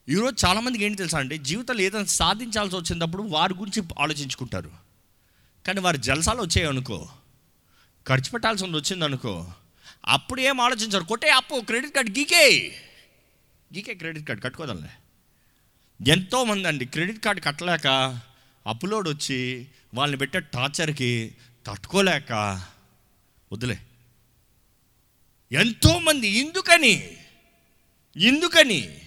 ఈరోజు 0.08 0.46
చాలామందికి 0.46 0.84
ఏంటి 0.84 0.98
తెలుసా 0.98 1.18
అంటే 1.18 1.38
జీవితంలో 1.38 1.80
ఏదైనా 1.80 2.04
సాధించాల్సి 2.04 2.76
వచ్చినప్పుడు 2.76 3.22
వారి 3.22 3.54
గురించి 3.54 3.82
ఆలోచించుకుంటారు. 3.98 4.70
కానీ 5.66 5.80
వారి 5.80 5.98
జలసాలు 5.98 6.42
వచ్చాయి 6.42 6.68
అనుకో 6.68 7.08
ఖర్చు 8.08 8.30
పెట్టాల్సింది 8.30 8.76
వచ్చిందనుకో 8.76 9.52
అప్పుడు 10.06 10.40
ఏం 10.40 10.60
ఆలోచించారు. 10.60 11.04
కొట్టే 11.04 11.30
అప్పు 11.30 11.60
క్రెడిట్ 11.60 11.94
కార్డ్ 11.94 12.18
గీకే. 12.18 12.76
గీకే 13.76 13.94
క్రెడిట్ 13.94 14.28
కార్డ్ 14.28 14.44
కట్టుకోదాంలే. 14.44 14.88
ఎంతోమంది 16.12 16.68
అండి 16.68 16.84
క్రెడిట్ 16.84 17.24
కార్డు 17.24 17.40
కట్టలేక 17.40 17.86
అప్లోడ్ 18.66 19.08
వచ్చి 19.08 19.66
వాళ్ళని 19.94 20.18
పెట్టే 20.18 20.40
టార్చర్కి 20.40 21.34
తట్టుకోలేక 21.66 22.32
వద్దులే. 23.52 23.78
ఎంతోమంది 25.52 26.28
ఎందుకని? 26.28 27.16
ఎందుకని? 28.16 29.05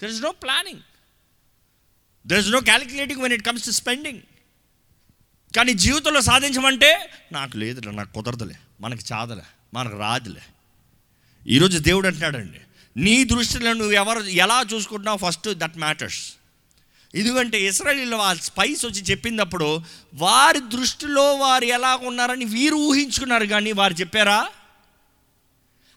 There 0.00 0.10
is 0.10 0.22
no 0.22 0.32
planning 0.44 0.82
there 2.26 2.40
is 2.40 2.48
no 2.48 2.60
calculating 2.60 3.22
when 3.22 3.32
it 3.32 3.42
comes 3.42 3.64
to 3.64 3.70
spending 3.70 4.22
కానీ 5.54 5.72
జీవితంలో 5.74 6.20
సాధించమంటే 6.20 6.90
నాకు 7.32 7.56
లేదులే 7.58 7.90
నాకు 7.90 8.12
కుదరదులే 8.12 8.56
మనకి 8.80 9.04
చాదలే 9.12 9.46
మనకు 9.74 9.96
రాదులే. 9.98 10.42
ఈరోజు 11.46 11.78
దేవుడు 11.78 12.06
అంటున్నాడండి 12.06 12.60
నీ 12.96 13.24
దృష్టిలో 13.24 13.72
నువ్వు 13.72 13.92
ఎవరు 13.92 14.20
ఎలా 14.44 14.64
చూసుకుంటున్నావు 14.72 15.18
ఫస్ట్ 15.18 15.48
దట్ 15.54 15.76
మ్యాటర్స్. 15.76 16.20
ఎందుకంటే 17.14 17.58
ఇస్రాయలీలో 17.64 18.18
ఆ 18.18 18.34
స్పైస్ 18.34 18.86
వచ్చి 18.86 19.02
చెప్పినప్పుడు 19.02 19.68
వారి 20.14 20.60
దృష్టిలో 20.74 21.36
వారు 21.36 21.64
ఎలా 21.64 21.96
ఉన్నారని 21.96 22.44
వీరు 22.44 22.74
ఊహించుకున్నారు 22.88 23.46
కానీ 23.46 23.72
వారు 23.72 23.94
చెప్పారా? 23.94 24.40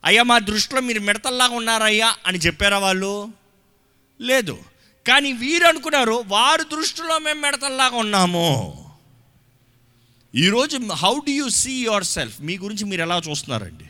అయ్యా 0.04 0.24
మా 0.24 0.40
దృష్టిలో 0.40 0.82
మీరు 0.82 1.00
మిడతల్లాగా 1.00 1.56
ఉన్నారయ్యా 1.56 2.10
అని 2.26 2.38
చెప్పారా 2.38 2.78
వాళ్ళు? 2.78 3.14
లేదు. 4.22 4.60
కానీ 5.08 5.34
వీరు 5.34 5.68
అనుకున్నారు 5.68 6.24
వారి 6.28 6.76
దృష్టిలో 6.76 7.20
మేము 7.20 7.42
మిడతల్లాగా 7.42 7.98
ఉన్నాము. 7.98 8.80
ఈరోజు 10.36 10.78
how 10.78 11.20
do 11.20 11.30
you 11.30 11.50
see 11.50 11.72
yourself 12.04 12.42
మీ 12.42 12.58
గురించి 12.58 12.86
మీరు 12.86 13.02
ఎలా 13.02 13.22
చూస్తున్నారండి? 13.30 13.84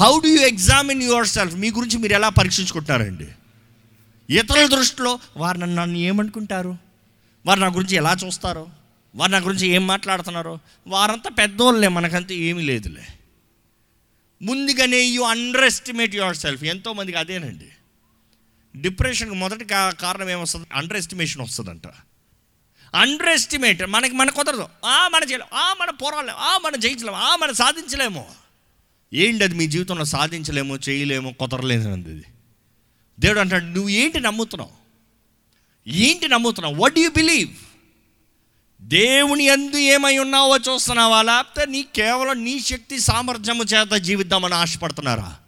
How 0.00 0.20
do 0.20 0.26
you 0.26 0.40
examine 0.40 1.02
yourself 1.26 1.54
మీ 1.54 1.70
గురించి 1.70 1.98
మీరు 1.98 2.12
ఎలా 2.12 2.28
పరీక్షించుకుంటున్నారండి? 2.28 3.28
ఇతరుల 4.30 4.66
దృష్టిలో 4.66 5.18
వారు 5.36 5.58
నన్ను 5.58 5.76
నన్ను 5.76 5.98
ఏమనుకుంటారు? 5.98 6.78
వారు 7.46 7.60
నా 7.60 7.66
గురించి 7.66 7.96
ఎలా 7.96 8.16
చూస్తారో? 8.26 8.66
వారు 9.16 9.30
నా 9.30 9.38
గురించి 9.38 9.68
ఏం 9.68 9.86
మాట్లాడుతున్నారో? 9.86 10.58
వారంతా 10.86 11.30
పెద్దోళ్ళే 11.30 11.88
మనకంతా 11.88 12.34
ఏమీ 12.34 12.62
లేదులే. 12.62 13.06
ముందుగానే 14.42 14.98
you 14.98 15.22
under 15.22 15.64
estimate 15.64 16.14
your 16.14 16.36
self 16.36 16.64
ఎంతోమందికి 16.64 17.18
అదేనండి. 17.18 17.68
డిప్రెషన్కి 18.76 19.34
మొదటి 19.34 19.64
కా- 19.64 19.94
కారణం 19.94 20.30
ఏమొస్తుంది? 20.30 20.66
అండర్ 20.72 20.96
ఎస్టిమేషన్ 20.96 21.42
వస్తుందంట. 21.42 21.82
అండర్ 22.94 23.28
ఎస్టిమేట్ 23.28 23.82
మనకి 23.82 24.14
మన 24.14 24.30
కుదరదు. 24.30 24.68
ఆ 24.84 25.08
మన 25.08 25.30
చేయలేము 25.30 25.56
ఆ 25.56 25.74
మన 25.80 25.90
పోరాలేము 25.90 26.38
ఆ 26.38 26.58
మనం 26.64 26.80
జయించలేము 26.80 27.16
ఆ 27.16 27.36
మనం 27.36 27.54
సాధించలేము. 27.54 28.26
ఏంటి 29.14 29.44
అది 29.44 29.54
మీ 29.54 29.66
జీవితంలో 29.66 30.04
సాధించలేము 30.04 30.78
చేయలేము 30.88 31.32
కుదరలేదు 31.32 31.88
అది 31.88 32.24
దేవుడు 33.20 33.40
అంటాడు 33.40 33.64
నువ్వు 33.64 33.88
ఏంటి 33.88 34.20
నమ్ముతున్నావు? 34.20 34.70
ఏంటి 35.88 36.28
నమ్ముతున్నావు? 36.28 36.74
వాట్ 36.74 36.98
యు 36.98 37.08
బిలీవ్ 37.08 37.50
దేవుని 38.82 39.44
ఎందు 39.44 39.76
ఏమై 39.76 40.18
ఉన్నావో 40.18 40.56
చూస్తున్నావా? 40.56 41.22
లేకపోతే 41.22 41.70
నీ 41.70 41.82
కేవలం 41.82 42.44
నీ 42.44 42.60
శక్తి 42.60 43.00
సామర్థ్యము 43.00 43.64
చేత 43.64 43.92
జీవిద్దామని 43.92 44.54
ఆశపడుతున్నారా? 44.54 45.38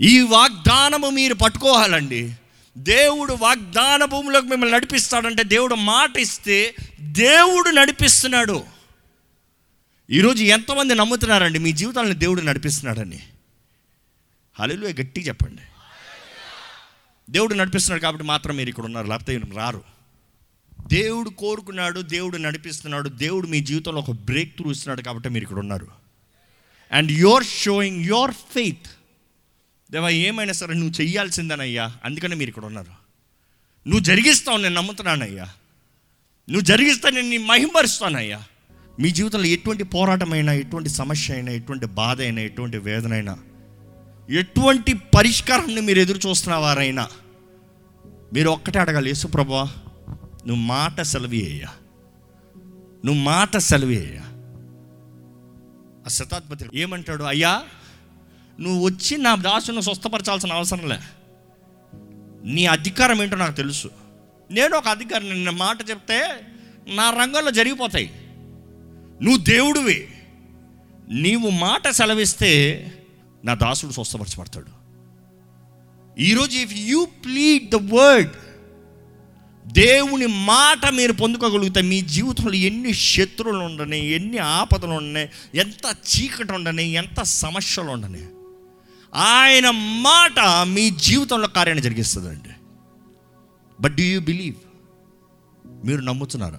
ఈ 0.00 0.20
వాగ్దానము 0.20 1.10
మీరు 1.10 1.34
పట్టుకోవాలండి. 1.34 2.34
దేవుడు 2.78 3.32
వాగ్దాన 3.32 4.04
భూమిలోకి 4.04 4.46
మిమ్మల్ని 4.46 4.76
నడిపిస్తాడంటే 4.76 5.42
దేవుడు 5.42 5.74
మాట 5.74 6.16
ఇస్తే 6.16 6.74
దేవుడు 7.00 7.70
నడిపిస్తున్నాడు. 7.70 8.64
ఈరోజు 10.10 10.42
ఎంతమంది 10.42 10.94
నమ్ముతున్నారండి 10.94 11.58
మీ 11.58 11.72
జీవితాలను 11.72 12.12
దేవుడు 12.12 12.40
నడిపిస్తున్నాడని? 12.40 13.22
హలో 14.60 14.88
గట్టి 14.88 15.20
చెప్పండి. 15.20 15.62
దేవుడు 17.30 17.54
నడిపిస్తున్నాడు 17.54 18.02
కాబట్టి 18.02 18.24
మాత్రం 18.24 18.56
మీరు 18.56 18.68
ఇక్కడ 18.68 18.84
ఉన్నారు 18.84 19.06
లేకపోతే 19.06 19.40
రారు. 19.56 19.82
దేవుడు 20.86 21.30
కోరుకున్నాడు 21.30 22.00
దేవుడు 22.00 22.36
నడిపిస్తున్నాడు 22.36 23.08
దేవుడు 23.08 23.46
మీ 23.46 23.60
జీవితంలో 23.60 23.98
ఒక 23.98 24.10
బ్రేక్ 24.10 24.56
త్రూ 24.56 24.70
ఇస్తున్నాడు 24.70 25.02
కాబట్టి 25.02 25.28
మీరు 25.28 25.44
ఇక్కడ 25.44 25.58
ఉన్నారు. 25.58 25.88
And 26.92 27.12
your 27.12 27.44
showing 27.44 28.04
your 28.04 28.30
faith 28.30 28.86
దేవా 29.90 30.08
ఏమైనా 30.08 30.52
సరే 30.52 30.74
నువ్వు 30.74 31.00
చెయ్యాల్సిందనయ్యా. 31.00 31.92
అందుకనే 32.04 32.34
మీరు 32.36 32.48
ఇక్కడ 32.48 32.64
ఉన్నారు. 32.64 32.92
నువ్వు 33.88 34.00
జరిగిస్తావు 34.00 34.58
నేను 34.58 34.74
నమ్ముతున్నానయ్యా. 34.74 35.44
నువ్వు 36.48 36.60
జరిగిస్తా 36.60 37.10
నేను 37.10 37.28
నీ 37.28 37.38
మహిమరుస్తానయ్యా 37.38 38.42
మీ 39.00 39.10
జీవితంలో 39.10 39.46
ఎటువంటి 39.46 39.82
పోరాటమైనా 39.82 40.52
ఎటువంటి 40.52 40.88
సమస్య 40.88 41.34
అయినా 41.34 41.52
ఎటువంటి 41.52 41.86
బాధ 41.86 42.20
అయినా 42.20 42.40
ఎటువంటి 42.40 42.78
వేదన 42.78 43.12
అయినా 43.12 43.38
ఎటువంటి 44.30 44.92
పరిష్కారాన్ని 45.16 45.80
మీరు 45.80 45.98
ఎదురు 45.98 46.28
చూస్తున్న 46.28 46.56
వారైనా 46.56 47.08
మీరు 48.32 48.48
ఒక్కటే 48.48 48.78
అడగాలి 48.78 49.10
యేసుప్రభా 49.10 49.62
నువ్వు 50.46 50.62
మాట 50.64 51.00
సెలవి 51.02 51.46
అయ్యా. 51.46 51.68
నువ్వు 53.04 53.22
మాట 53.22 53.56
సెలవి 53.56 54.06
అయ్యా. 54.06 54.22
ఆ 56.06 56.08
శతాధిపతి 56.08 56.64
ఏమంటాడు 56.74 57.24
అయ్యా 57.24 57.62
నువ్వు 58.60 58.84
వచ్చి 58.86 59.18
నా 59.18 59.34
దాసును 59.34 59.80
స్వస్థపరచాల్సిన 59.80 60.52
అవసరం 60.52 60.88
లే. 60.88 60.98
నీ 62.44 62.66
అధికారం 62.66 63.22
ఏంటో 63.22 63.36
నాకు 63.36 63.56
తెలుసు. 63.56 63.90
నేను 64.50 64.76
ఒక 64.76 64.88
అధికారం 64.88 65.28
నిన్న 65.28 65.50
మాట 65.50 65.78
చెప్తే 65.90 66.40
నా 66.88 67.10
రంగంలో 67.10 67.50
జరిగిపోతాయి. 67.50 68.10
నువ్వు 69.22 69.36
దేవుడివి. 69.36 70.08
నీవు 71.08 71.50
మాట 71.50 71.88
సెలవిస్తే 71.88 72.86
నా 73.44 73.54
దాసుడు 73.54 73.92
స్వస్థపరచబడతాడు. 73.92 74.86
ఈరోజు 76.20 76.58
if 76.58 76.72
you 76.74 77.04
plead 77.04 77.70
the 77.70 77.74
word 77.74 78.30
దేవుని 79.72 80.26
మాట 80.26 80.86
మీరు 80.90 81.12
పొందుకోగలిగితే 81.12 81.82
మీ 81.82 82.00
జీవితంలో 82.00 82.52
ఎన్ని 82.52 82.94
శత్రువులు 82.94 83.58
ఉండని 83.58 84.06
ఎన్ని 84.06 84.38
ఆపదలు 84.38 84.90
ఉండని 84.90 85.58
ఎంత 85.58 85.94
చీకటి 85.94 86.52
ఉండని 86.52 86.84
ఎంత 86.84 87.22
సమస్యలు 87.22 87.88
ఉండని 87.88 88.26
ఆయన 89.16 89.70
మాట 90.00 90.40
మీ 90.68 90.90
జీవితంలో 90.90 91.48
కార్యాన్ని 91.48 91.82
జరిగిస్తుందండి. 91.82 92.48
బట్ 93.80 93.94
డూ 93.94 94.02
యూ 94.02 94.20
బిలీవ్ 94.20 94.54
మీరు 95.84 96.00
నమ్ముతున్నారా? 96.00 96.58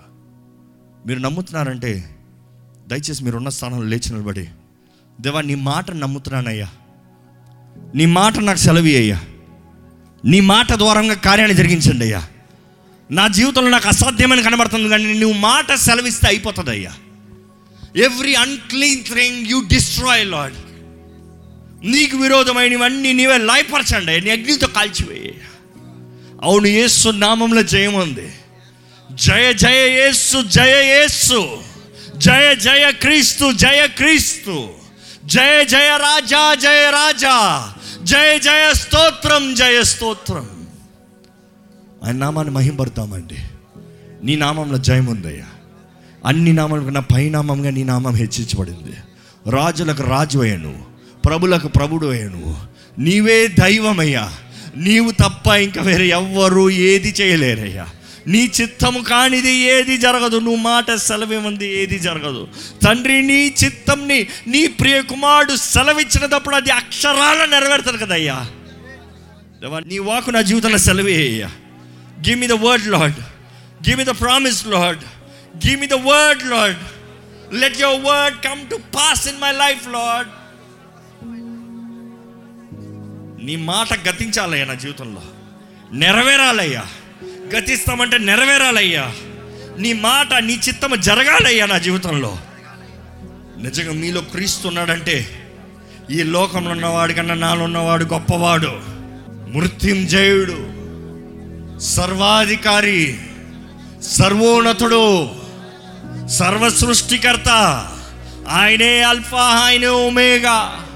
మీరు 1.08 1.20
నమ్ముతున్నారంటే 1.20 2.16
దయచేసి 2.88 3.24
మీరు 3.24 3.38
ఉన్న 3.38 3.50
స్థానంలో 3.50 3.86
లేచి 3.86 4.14
నిలబడి 4.14 4.48
దేవా 5.22 5.42
నీ 5.42 5.56
మాట 5.56 5.92
నమ్ముతున్నానయ్యా. 5.92 6.70
నీ 7.96 8.06
మాట 8.06 8.38
నాకు 8.38 8.60
సెలవి 8.60 8.98
అయ్యా 8.98 9.22
నీ 10.26 10.40
మాట 10.40 10.74
ద్వారంగా 10.74 11.14
కార్యాన్ని 11.14 11.58
జరిగించండి 11.58 12.06
అయ్యా. 12.06 12.28
నా 13.12 13.28
జీవితంలో 13.28 13.70
నాకు 13.70 13.88
అసాధ్యమని 13.88 14.44
కనబడుతుంది 14.44 14.90
కానీ 14.90 15.20
నువ్వు 15.20 15.38
మాట 15.38 15.74
సెలవిస్తే 15.74 16.28
అయిపోతుంది 16.28 16.70
అయ్యా 16.70 16.94
every 17.96 18.34
unclean 18.34 19.04
thing 19.04 19.48
you 19.48 19.62
destroy 19.62 20.28
lord 20.28 20.54
నీకు 21.88 22.18
విరోధమైనవన్నీ 22.18 23.14
నీవే 23.14 23.38
లాయపరచండి. 23.38 24.22
నీ 24.22 24.30
అగ్నితో 24.30 24.68
కాల్చివేయ. 24.68 25.32
అవును 26.44 26.68
ఏసు 26.68 27.10
నామంలో 27.10 27.64
జయం 27.64 27.94
ఉంది. 27.94 28.34
జయ 29.12 29.54
జయ 29.54 29.90
యేసు 29.90 30.42
జయ 30.42 30.86
యేసు. 30.86 31.58
జయ 32.18 32.56
జయ 32.56 32.92
క్రీస్తు 32.92 33.52
జయ 33.52 33.88
క్రీస్తు. 33.88 34.70
జయ 35.26 35.66
జయ 35.66 35.98
రాజా 35.98 36.54
జయ 36.54 36.90
రాజా. 36.90 37.68
జయ 38.04 38.40
జయ 38.40 38.74
స్తోత్రం 38.74 39.56
జయ 39.56 39.84
స్తోత్రం. 39.84 40.68
ఆయన 42.04 42.16
నామాన్ని 42.16 42.54
మహింపడతామండి 42.54 43.38
నీ 44.24 44.36
నామంలో 44.36 44.78
జయం 44.78 45.06
ఉందయ్యా. 45.06 45.46
అన్ని 46.26 46.54
నామాల 46.54 46.84
కన్నా 46.84 47.00
పైనామంగా 47.00 47.70
నీ 47.70 47.84
నామం 47.84 48.16
హెచ్చించబడింది 48.16 48.98
రాజులకు 49.50 50.04
రాజు 50.04 50.40
అయ్యాను 50.40 50.87
ప్రభులకు 51.28 51.68
ప్రభుడు 51.68 52.08
అయ్యాను 52.08 52.68
నీవే 53.00 53.48
దైవమయ్యా. 53.48 54.34
నీవు 54.78 55.12
తప్ప 55.12 55.48
ఇంకా 55.48 55.82
వేరే 55.82 56.08
ఎవ్వరు 56.08 56.70
ఏది 56.70 57.16
చేయలేరయ్యా. 57.22 57.88
నీ 58.28 58.52
చిత్తము 58.62 59.00
కానిది 59.00 59.52
ఏది 59.52 59.98
జరగదు. 59.98 60.38
నువ్వు 60.38 60.56
మాట 60.56 60.96
సెలవేమంది 60.96 61.82
ఏది 61.82 62.00
జరగదు. 62.00 62.48
తండ్రి 62.86 63.22
నీ 63.22 63.54
చిత్తంని 63.64 64.28
నీ 64.48 64.68
ప్రియ 64.68 65.02
కుమారుడు 65.02 65.56
సెలవిచ్చినప్పుడు 65.56 66.56
అది 66.56 66.72
అక్షరాల 66.72 67.46
నెరవేరుతుంది 67.46 67.98
కదయ్యా. 67.98 68.46
నీ 69.86 69.98
వాకు 70.00 70.30
నా 70.30 70.42
జీవితంలో 70.42 70.78
సెలవే 70.78 71.16
అయ్యా. 71.16 71.52
Give 72.28 72.40
me 72.40 72.48
the 72.48 72.52
word 72.52 72.88
lord 72.88 73.20
give 73.90 73.98
me 73.98 74.04
the 74.04 74.08
promise 74.08 74.68
lord 74.68 75.00
give 75.68 75.80
me 75.80 75.88
the 75.88 75.94
word 75.94 76.50
lord 76.50 76.78
let 77.56 77.82
your 77.82 78.02
word 78.02 78.38
come 78.38 78.70
to 78.70 78.76
pass 78.76 79.28
in 79.28 79.42
my 79.42 79.52
life 79.52 79.88
lord 79.88 80.28
నీ 83.48 83.56
మాట 83.56 84.08
గతించాలయ్యా 84.10 84.66
నా 84.66 84.74
జీవితంలో. 84.74 85.22
నెరవేరాలయ్యా. 85.92 86.86
గతిస్తామంటే 87.56 88.18
నెరవేరాలయ్యా. 88.18 89.14
నీ 89.80 89.94
మాట 89.94 90.34
నీ 90.34 90.60
చిత్తం 90.68 91.02
జరగాలయ్యా 91.02 91.66
నా 91.66 91.78
జీవితంలో. 91.78 92.38
నిజంగా 93.62 93.94
మీలో 93.94 94.22
క్రీస్తు 94.22 94.68
ఉన్నాడంటే 94.68 95.48
ఈ 96.12 96.24
లోకంలో 96.24 96.72
ఉన్నవాడి 96.72 97.14
కన్నా 97.14 97.34
నాలో 97.34 97.64
ఉన్నవాడు 97.64 98.04
గొప్పవాడు 98.04 98.80
మృత్యుంజయుడు 99.58 100.68
సర్వాధికారి 101.80 103.20
సర్వోన్నతుడు 104.02 105.30
సర్వ 106.28 106.70
సృష్టికర్త 106.70 107.50
ఆయనే 108.50 109.02
అల్ఫా 109.02 109.42
ఆయనే 109.42 109.88
ఒమేగా. 109.88 110.87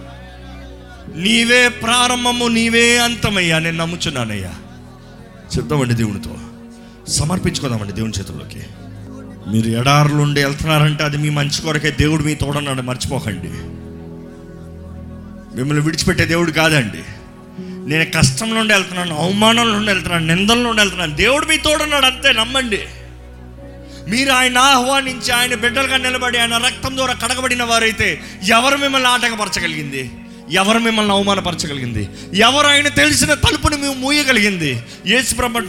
నీవే 1.15 1.69
ప్రారంభము 1.69 2.47
నీవే 2.47 2.97
అంతమయ్యా. 2.97 3.59
నేను 3.59 3.77
నమ్ముచున్నానయ్యా. 3.77 4.53
చెప్దామండి 5.57 5.93
దేవునితో. 5.93 6.37
సమర్పించుకుందామండి 7.07 7.93
దేవుని 7.93 8.13
చేతుల్లోకి. 8.19 8.61
మీరు 9.51 9.79
ఎడారులు 9.79 10.15
ఉండి 10.15 10.43
వెళ్తున్నారంటే 10.43 11.03
అది 11.03 11.17
మీ 11.17 11.29
మంచి 11.29 11.61
కొరకే 11.61 11.91
దేవుడు 11.91 12.23
మీ 12.23 12.35
తోడన్నాడు 12.35 12.81
మర్చిపోకండి. 12.81 13.47
మిమ్మల్ని 15.57 15.83
విడిచిపెట్టే 15.83 16.25
దేవుడు 16.25 16.51
కాదండి. 16.51 17.03
నేను 17.59 18.11
కష్టం 18.17 18.55
నుండి 18.55 18.73
వెళ్తున్నాను 18.73 19.17
అవమానం 19.17 19.73
నుండి 19.73 19.91
వెళ్తున్నాను 19.91 20.35
నిందల 20.35 20.57
నుండి 20.57 20.81
వెళ్తున్నాను. 20.81 21.15
దేవుడు 21.15 21.45
మీ 21.45 21.57
తోడన్నాడు 21.57 22.05
అంతే 22.05 22.33
నమ్మండి. 22.33 22.79
మీరు 24.07 24.31
ఆయన 24.31 24.57
ఆహ్వానించి 24.57 25.31
ఆయన 25.31 25.55
బిడ్డలుగా 25.55 25.97
నిలబడి 25.97 26.37
ఆయన 26.37 26.57
రక్తం 26.57 26.95
ద్వారా 26.95 27.13
కడగబడిన 27.13 27.63
వారైతే 27.63 28.21
ఎవరు 28.49 28.77
మిమ్మల్ని 28.77 29.09
ఆటంకపరచగలిగింది? 29.09 30.11
ఎవరు 30.51 30.79
మిమ్మల్ని 30.79 31.13
అవమానపరచగలిగింది? 31.13 32.09
ఎవరు 32.33 32.67
ఆయన 32.67 32.87
తెలిసిన 32.87 33.33
తలుపుని 33.33 33.77
మేము 33.77 33.93
మూయగలిగింది? 33.93 34.83
యేసు 35.07 35.35
ప్రభు 35.35 35.59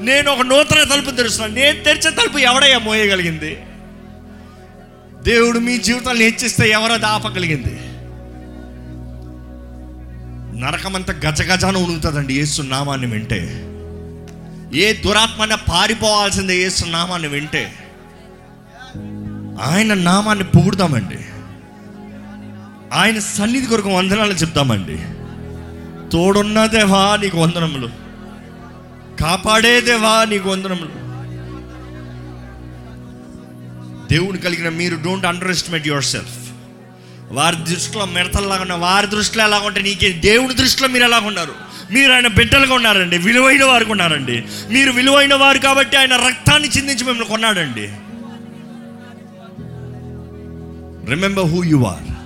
నేను 0.00 0.32
ఒక 0.32 0.40
నూతన 0.40 0.82
తలుపు 0.82 1.10
తెరుస్తున్నాను. 1.10 1.54
నేను 1.54 1.84
తెరిచే 1.84 2.10
తలుపు 2.10 2.38
ఎవడయ్యా 2.38 2.78
మోయగలిగింది? 2.78 3.58
దేవుడు 5.22 5.58
మీ 5.58 5.78
జీవితాన్ని 5.78 6.24
హెచ్చిస్తే 6.24 6.70
ఎవరో 6.70 6.94
అది 6.94 7.06
ఆపగలిగింది? 7.06 7.80
నరకమంతా 10.60 11.12
గజగజాన 11.12 11.76
ఉణుగుతుందండి 11.76 12.34
యేసు 12.34 12.62
నామాన్ని 12.62 13.06
వింటే. 13.06 13.64
ఏ 14.78 14.92
దురాత్మన 14.92 15.54
పారిపోవాల్సిందే 15.54 16.56
యేసు 16.56 16.84
నామాన్ని 16.84 17.28
వింటే. 17.28 17.72
ఆయన 19.62 19.94
నామాన్ని 19.94 20.44
పొగుడుదామండి. 20.44 21.18
ఆయన 22.92 23.18
సన్నిధి 23.18 23.66
కొరకు 23.66 23.88
వందనాలు 23.88 24.32
చెప్తామండి. 24.32 24.98
తోడున్న 26.10 26.66
దేవా 26.66 27.18
నీకు 27.22 27.38
వందనములు. 27.38 27.86
కాపాడే 29.20 29.80
దేవా 29.80 30.24
నీకు 30.24 30.48
వందనములు. 30.48 31.08
దేవుని 34.14 34.38
కలిగిన 34.38 34.68
మీరు 34.68 34.96
don't 35.04 35.26
under 35.26 35.50
estimate 35.50 35.86
your 35.86 36.04
self 36.04 36.50
వారి 37.30 37.56
దృష్టిలో 37.56 38.06
మిడతల్లాగా 38.06 38.62
ఉన్న 38.62 38.72
వారి 38.72 39.06
దృష్టిలో 39.06 39.44
ఎలా 39.44 39.58
ఉంటే 39.58 39.82
నీకే 39.82 40.10
దేవుని 40.10 40.54
దృష్టిలో 40.54 40.88
మీరు 40.88 41.04
ఎలా 41.04 41.18
ఉన్నారు? 41.18 41.54
మీరు 41.90 42.12
ఆయన 42.12 42.26
బిడ్డలుగా 42.26 42.74
ఉన్నారండి 42.74 43.18
విలువైన 43.18 43.64
వారు 43.64 43.86
ఉన్నారండి. 43.90 44.44
మీరు 44.70 44.92
విలువైన 44.92 45.34
వారు 45.34 45.58
కాబట్టి 45.58 45.96
ఆయన 45.96 46.16
రక్తాన్ని 46.16 46.68
చిందించి 46.68 47.04
మిమ్మల్ని 47.04 47.24
కొన్నాడండి. 47.24 47.92
Remember 51.10 51.44
who 51.44 51.64
you 51.64 51.84
are 51.84 52.17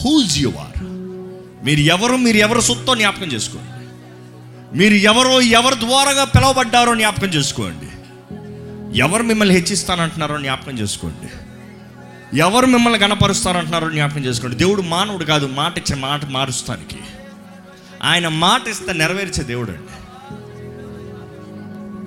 whose 0.00 0.38
you 0.38 0.52
are 0.60 0.78
మీరు 1.64 1.80
ఎవరు 1.80 2.16
మీరు 2.16 2.36
ఎవరు 2.36 2.60
సొత్తో 2.60 2.94
జ్ఞాపకం 2.94 3.26
చేసుకోండి. 3.26 3.70
మీరు 4.78 4.94
ఎవరో 4.94 5.40
ఎవరి 5.40 5.74
ద్వారాగా 5.74 6.24
పిలువబడ్డారో 6.24 6.94
జ్ఞాపకం 6.94 7.26
చేసుకోండి. 7.26 7.86
ఎవరు 8.98 9.22
మిమ్మల్ని 9.22 9.54
హెచ్చిస్తానంటున్నారో 9.54 10.38
జ్ఞాపకం 10.38 10.78
చేసుకోండి. 10.78 11.28
ఎవరు 12.38 12.66
మిమ్మల్ని 12.66 12.98
గణపరుస్తారంటున్నారో 12.98 13.90
జ్ఞాపకం 13.90 14.24
చేసుకోండి. 14.24 14.56
దేవుడు 14.56 14.82
మానవుడు 14.82 15.24
కాదు 15.24 15.46
మాట 15.46 15.78
ఇచ్చే 15.78 15.96
మాట 15.96 16.24
మారుస్తానికి. 16.24 17.00
ఆయన 18.02 18.28
మాట 18.28 18.68
ఇస్తే 18.68 18.92
నెరవేర్చే 18.92 19.44
దేవుడు 19.44 19.70
అండి 19.70 19.96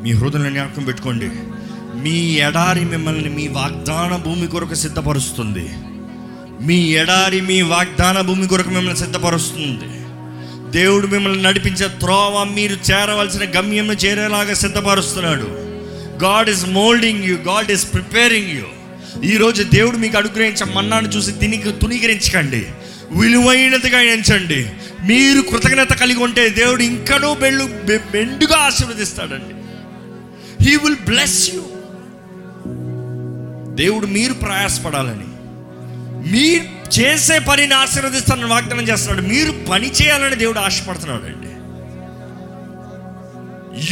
మీ 0.03 0.12
హృదయంలో 0.12 0.49
జ్ఞాపకం 0.49 0.84
పెట్టుకోండి. 0.84 1.29
మీ 1.95 2.19
ఎడారి 2.19 2.86
మిమ్మల్ని 2.86 3.29
మీ 3.29 3.47
వాగ్దాన 3.47 4.15
భూమి 4.15 4.47
కొరకు 4.47 4.73
సిద్ధపరుస్తుంది. 4.73 5.67
మీ 6.63 6.76
ఎడారి 6.76 7.41
మీ 7.41 7.62
వాగ్దాన 7.62 8.21
భూమి 8.21 8.47
కొరకు 8.47 8.69
మిమ్మల్ని 8.69 8.99
సిద్ధపరుస్తుంది. 8.99 9.89
దేవుడు 10.78 11.08
మిమ్మల్ని 11.08 11.41
నడిపించే 11.41 11.88
త్రోవ 11.88 12.47
మీరు 12.54 12.78
చేరవలసిన 12.91 13.60
గమ్యం 13.60 13.91
చేరేలాగా 13.91 14.54
సిద్ధపరుస్తున్నాడు. 14.54 15.47
God 16.23 16.49
is 16.49 16.65
moulding 16.65 17.23
you 17.23 17.36
God 17.36 17.71
is 17.71 17.93
preparing 17.93 18.52
you 18.52 18.63
ఈరోజు 19.23 19.63
దేవుడు 19.63 19.97
మీకు 19.97 20.17
అనుగ్రహించే 20.17 20.73
మన్నాను 20.73 21.08
చూసి 21.08 21.32
తినికి 21.32 21.71
తునీకరించకండి 21.71 22.65
విలువైనదిగా 23.12 24.02
ఎంచండి. 24.02 24.69
మీరు 25.04 25.41
కృతజ్ఞత 25.41 25.93
కలిగి 25.93 26.23
ఉంటే 26.23 26.49
దేవుడు 26.49 26.84
ఇంకనూ 26.84 27.34
బెళ్ళు 27.34 27.63
మెండుగా 27.63 28.58
ఆశీర్వదిస్తాడండి. 28.58 29.56
హీ 30.69 30.76
విల్ 30.76 31.06
బ్లెస్ 31.06 31.52
యూ 31.56 31.62
దేవుడు 33.76 34.06
మీరు 34.06 34.34
ప్రయాసపడాలని. 34.34 35.33
మీరు 36.31 36.99
చేసే 36.99 37.39
పనిని 37.39 37.73
ఆశీర్వదిస్తానని 37.73 38.45
వాగ్దానం 38.45 38.83
చేస్తున్నాడు. 38.83 39.27
మీరు 39.27 39.53
పని 39.69 39.91
చేయాలని 39.91 40.36
దేవుడు 40.36 40.59
ఆశపడుతున్నాడు 40.59 41.23
అండి. 41.23 41.47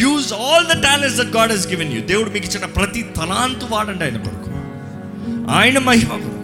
Use 0.02 0.34
all 0.34 0.66
the 0.66 0.84
talents 0.84 1.22
that 1.22 1.36
God 1.36 1.52
has 1.52 1.68
given 1.68 1.94
you 1.94 2.02
దేవుడు 2.02 2.30
మీకు 2.30 2.46
ఇచ్చిన 2.46 2.66
ప్రతి 2.66 3.02
తలాంతు 3.02 3.68
వాడండి 3.70 4.04
ఆయన 4.04 4.18
కొరకు. 4.18 4.52
ఆయన 5.52 5.80
మహిమ 5.80 6.08
కొరకు. 6.08 6.42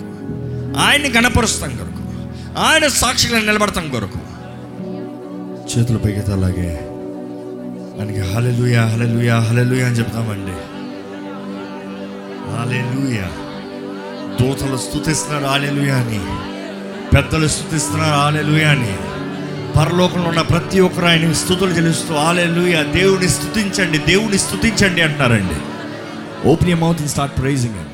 ఆయన్ని 0.80 1.10
గణపరుస్తాం 1.10 1.76
కొరకు. 1.76 2.04
ఆయన 2.60 2.88
సాక్షిగా 2.88 3.40
నిలబడతాం 3.40 3.90
కొరకు. 3.90 4.20
చేతుల 5.78 5.98
పైకి 5.98 6.32
అలాగే. 6.32 6.70
ఆయనకి 8.00 8.34
హలెలుయా 8.34 8.86
హలెలుయా 8.86 9.40
హలెలుయా 9.40 9.88
అని 9.88 9.98
చెప్తామండి. 10.00 10.52
హలెలుయా 12.52 13.32
దూతలు 14.40 14.78
స్థుతిస్తున్నారు 14.78 15.46
ఆలెలుయా 15.46 15.96
అని. 15.96 16.22
పెద్దలు 17.14 17.48
స్థుతిస్తున్నారు 17.48 18.16
ఆలెలుయా 18.20 18.70
అని. 18.70 18.94
పరలోకంలో 19.78 20.30
ఉన్న 20.30 20.42
ప్రతి 20.44 20.80
ఒక్కరు 20.80 21.06
ఆయన 21.06 21.34
స్థుతులు 21.34 21.72
చెల్లిస్తూ 21.72 22.16
ఆలెలుయా 22.20 22.84
దేవుని 22.94 23.30
స్థుతించండి 23.30 23.98
దేవుని 24.08 24.38
స్థుతించండి 24.38 25.02
అంటారండి 25.02 25.58
open 26.46 26.70
your 26.70 26.80
mouth 26.80 27.08
start 27.08 27.38
praising 27.40 27.78
అండి 27.78 27.94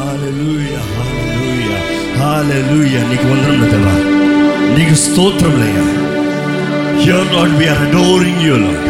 హల్లెలూయా 0.00 0.80
హల్లెలూయా 0.90 1.78
హల్లెలూయా. 2.20 3.00
నీకు 3.10 3.26
వందనములు 3.26 3.66
దేవా 3.70 3.94
నీకు 4.76 4.94
స్తోత్రములయ్యా 5.04 5.84
here 7.02 7.28
lord 7.34 7.56
we 7.60 7.68
are 7.68 7.82
adoring 7.86 8.42
you 8.42 8.56
lord 8.56 8.86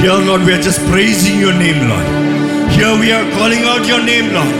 here 0.00 0.24
lord 0.28 0.46
we 0.48 0.54
are 0.54 0.62
just 0.62 0.84
praising 0.92 1.42
your 1.42 1.58
name 1.58 1.82
lord 1.90 2.12
here 2.76 2.98
we 3.02 3.10
are 3.12 3.28
calling 3.38 3.66
out 3.66 3.88
your 3.88 4.06
name 4.06 4.30
lord 4.34 4.56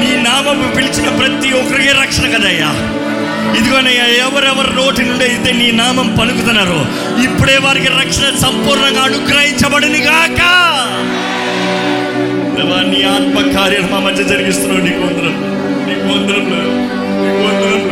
నీ 0.00 0.22
నామము 0.22 0.74
పిలిచిన 0.76 1.08
ప్రతి 1.16 1.52
ఒక్కరికి 1.52 1.92
రక్షణ 2.02 2.26
కదయ్యా. 2.36 2.70
ఇదిగోనయ్యా 3.58 4.06
ఎవరెవరు 4.06 4.72
నోటి 4.72 5.02
నుండి 5.02 5.24
అయితే 5.24 5.52
నీ 5.52 5.70
నామం 5.72 6.16
పలుకుతున్నారో 6.20 6.80
ఇప్పుడే 7.22 7.56
వారికి 7.56 7.86
రక్షణ 7.86 8.36
సంపూర్ణంగా 8.42 9.02
అనుగ్రహించబడిని 9.02 9.98
గాక. 9.98 10.40
నీ 12.90 13.02
ఆత్మ 13.02 13.38
కార్యం 13.56 13.88
మా 13.92 13.98
మధ్య 13.98 14.24
జరిగిస్తున్నావు. 14.24 14.80
నీకు 14.80 15.00
వందరం 15.00 15.36
నీకు 15.88 16.06
వందరం 16.14 16.44
నీకు 17.22 17.40
వందరం 17.46 17.82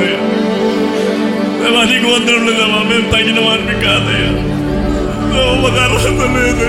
దేవానికి 1.60 2.06
వందరం 2.06 2.88
మేము 2.88 3.10
తగిన 3.10 3.38
వారిని 3.48 3.74
కాదయ్యా. 3.84 4.30
లేదు 5.36 5.78
అర్హత 5.80 6.20
లేదు 6.36 6.68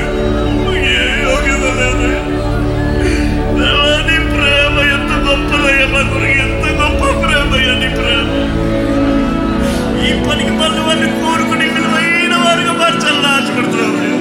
ఈ 10.05 10.13
పనికి 10.25 10.53
పనులు 10.59 10.81
వారిని 10.87 11.09
కోరుకుని 11.19 11.67
విలువైన 11.75 12.35
వారిగా 12.43 12.73
మార్చాలని 12.79 13.27
ఆశపడుతున్నామయ్యా 13.31 14.17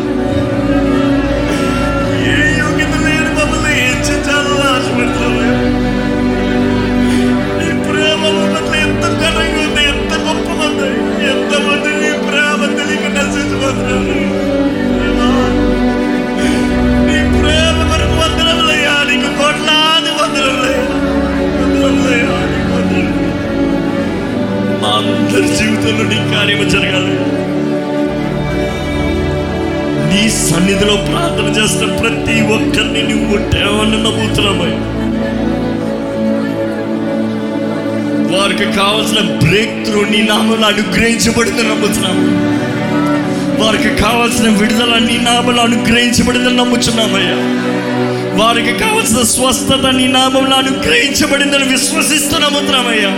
ఏ 2.32 2.46
యోగ్యత 2.60 2.94
లేని 3.04 3.32
మమ్మల్ని 3.38 3.72
హెచ్చించాలని 3.80 4.64
ఆశపడుతున్నామయ్యా 4.68 5.58
ఈ 7.62 7.72
ప్రేమ 7.84 8.22
మా 8.34 8.44
పట్ల 8.54 8.74
ఎంత 8.84 9.04
ఘనంగా 9.20 9.60
ఉంది 9.64 9.82
ఎంత 9.92 10.12
గొప్పగా 10.26 10.66
ఉంది 10.68 10.90
ఎంతమంది 11.32 11.92
ఈ 12.08 12.14
ప్రేమ 12.26 12.60
తెలియక 12.78 13.12
నశించిపోతున్నారు 13.18 14.63
మా 24.84 24.90
అందరి 24.96 25.48
జీవితంలో 25.58 26.04
నీ 26.08 26.16
కార్యము 26.32 26.64
జరగాలి. 26.70 27.12
నీ 30.10 30.22
సన్నిధిలో 30.40 30.94
ప్రార్థన 31.06 31.46
చేస్తున్న 31.58 31.92
ప్రతి 31.96 32.34
ఒక్కరిని 32.56 33.02
నువ్వు 33.02 33.26
ముట్టావని 33.30 33.98
నమ్ముతున్నామయ్యా 34.02 34.80
వారికి 38.32 38.66
కావాల్సిన 38.76 39.20
బ్రేక్ 39.42 39.74
త్రూ 39.86 40.00
నీ 40.04 40.20
నామలు 40.22 40.66
అనుగ్రహించబడిందని 40.66 41.68
నమ్ముతున్నాము 41.68 42.24
వారికి 43.62 43.90
కావాల్సిన 44.02 44.48
విడుదల 44.60 44.94
నీ 45.08 45.16
నామలు 45.18 45.60
అనుగ్రహించబడిందని 45.60 46.56
నమ్ముచున్నామయ్యా 46.56 47.38
వారికి 48.42 48.72
కావాల్సిన 48.78 49.22
స్వస్థత 49.34 49.86
నీ 49.96 50.08
నామంలో 50.08 50.56
అనుగ్రహించబడిందని 50.56 51.68
విశ్వసిస్తూ 51.68 52.38
నమ్ముతున్నామయ్యా 52.38 53.12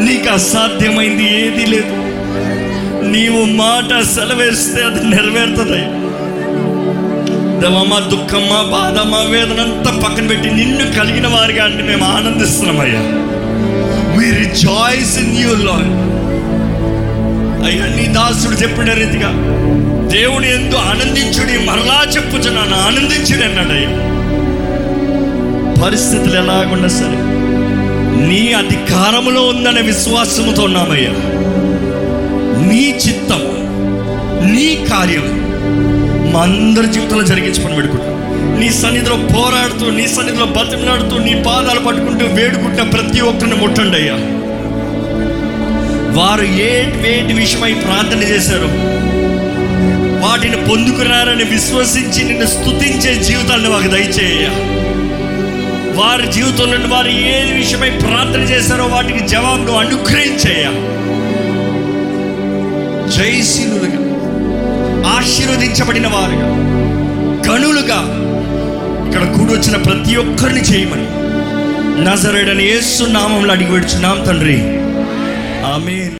నీకు 0.00 0.28
అసాధ్యమైంది 0.30 1.24
ఏది 1.40 1.66
లేదు. 1.66 1.96
నీవు 3.10 3.44
మాట 3.54 4.00
సెలవేస్తే 4.14 4.82
అది 4.82 5.00
నెరవేరుతుంది. 5.06 5.82
దేవా, 7.60 7.82
మా 7.82 7.98
దుఃఖం 8.12 8.44
వేదన 9.30 9.60
అంతా 9.60 9.90
పక్కన 10.04 10.26
పెట్టి 10.26 10.50
నిన్ను 10.50 10.84
కలిగిన 10.98 11.26
వారిగా 11.26 11.64
అంటే 11.64 11.82
మేము 11.82 12.04
ఆనందిస్తున్నామయ్యా 12.10 13.02
we 14.16 14.30
rejoice 14.38 15.18
in 15.18 15.36
you 15.36 15.50
lord 15.64 15.90
అయ్యా 17.66 17.86
నీ 17.96 18.06
దాసుడు 18.12 18.54
చెప్పిన 18.54 18.92
రీతిగా 18.92 19.30
దేవుని 20.08 20.48
ఎందు 20.50 20.76
ఆనందించుడి 20.90 21.58
మరలా 21.66 21.98
చెప్పుచున్నాను 22.16 22.76
ఆనందించుడు 22.86 23.42
అన్నాడు 23.42 23.72
అయ్యా. 23.72 23.90
పరిస్థితులు 25.82 26.36
ఎలాగున్నా 26.36 26.88
సరే 26.88 27.18
నీ 28.18 28.52
అధికారంలో 28.52 29.48
ఉందనే 29.48 29.80
విశ్వాసముతో 29.80 30.62
ఉన్నామయ్యా. 30.64 31.12
నీ 32.68 32.84
చిత్తం 33.04 33.42
నీ 34.52 34.86
కార్యం 34.90 35.26
మా 36.32 36.42
అందరి 36.42 36.86
జీవితంలో 36.86 37.22
జరిగించుకొని 37.22 37.76
పెడుకుంటాం 37.76 38.16
నీ 38.58 38.68
సన్నిధిలో 38.72 39.16
పోరాడుతూ 39.34 39.90
నీ 39.90 40.08
సన్నిధిలో 40.08 40.46
బతిమలాడుతూ 40.46 41.18
నీ 41.18 41.42
పాదాలు 41.46 41.80
పట్టుకుంటూ 41.80 42.24
వేడుకుంటున్న 42.34 42.90
ప్రతి 42.90 43.20
ఒక్కరిని 43.20 43.56
ముట్టండి 43.56 43.96
అయ్యా. 43.96 44.16
వారు 46.14 46.42
ఏటి 46.42 46.98
వేటి 46.98 47.32
విషయమై 47.32 47.72
ప్రార్థన 47.74 48.22
చేశారు 48.22 48.68
వాటిని 50.22 50.56
పొందుకున్నారని 50.68 51.44
విశ్వసించి 51.44 52.24
నిన్ను 52.24 52.46
స్తుతించే 52.46 53.14
జీవితాన్ని 53.24 53.68
మాకు 53.68 53.88
దయచేయ 53.88 54.46
వారి 55.96 56.32
జీవితంలో 56.32 56.88
వారు 56.88 57.08
ఏ 57.08 57.52
విషయమై 57.52 57.90
ప్రార్థన 57.90 58.40
చేశారో 58.40 58.86
వాటికి 58.86 59.28
జవాబును 59.28 59.72
అనుగ్రహించేయ 59.72 60.64
జయశీలుగా 63.16 64.00
ఆశీర్వదించబడిన 65.16 66.06
వారుగా 66.06 66.48
గనులుగా 67.48 68.00
ఇక్కడ 69.06 69.36
కూడి 69.36 69.52
వచ్చిన 69.52 69.76
ప్రతి 69.76 70.16
ఒక్కరిని 70.16 70.60
చేయమని 70.60 71.06
నజరేడని 72.04 72.64
యేసు 72.64 73.04
నామంలో 73.04 73.52
అడిగి 73.52 73.72
పెడుచున్నాం 73.72 74.24
తండ్రి. 74.26 74.58
ఆమె 75.74 76.10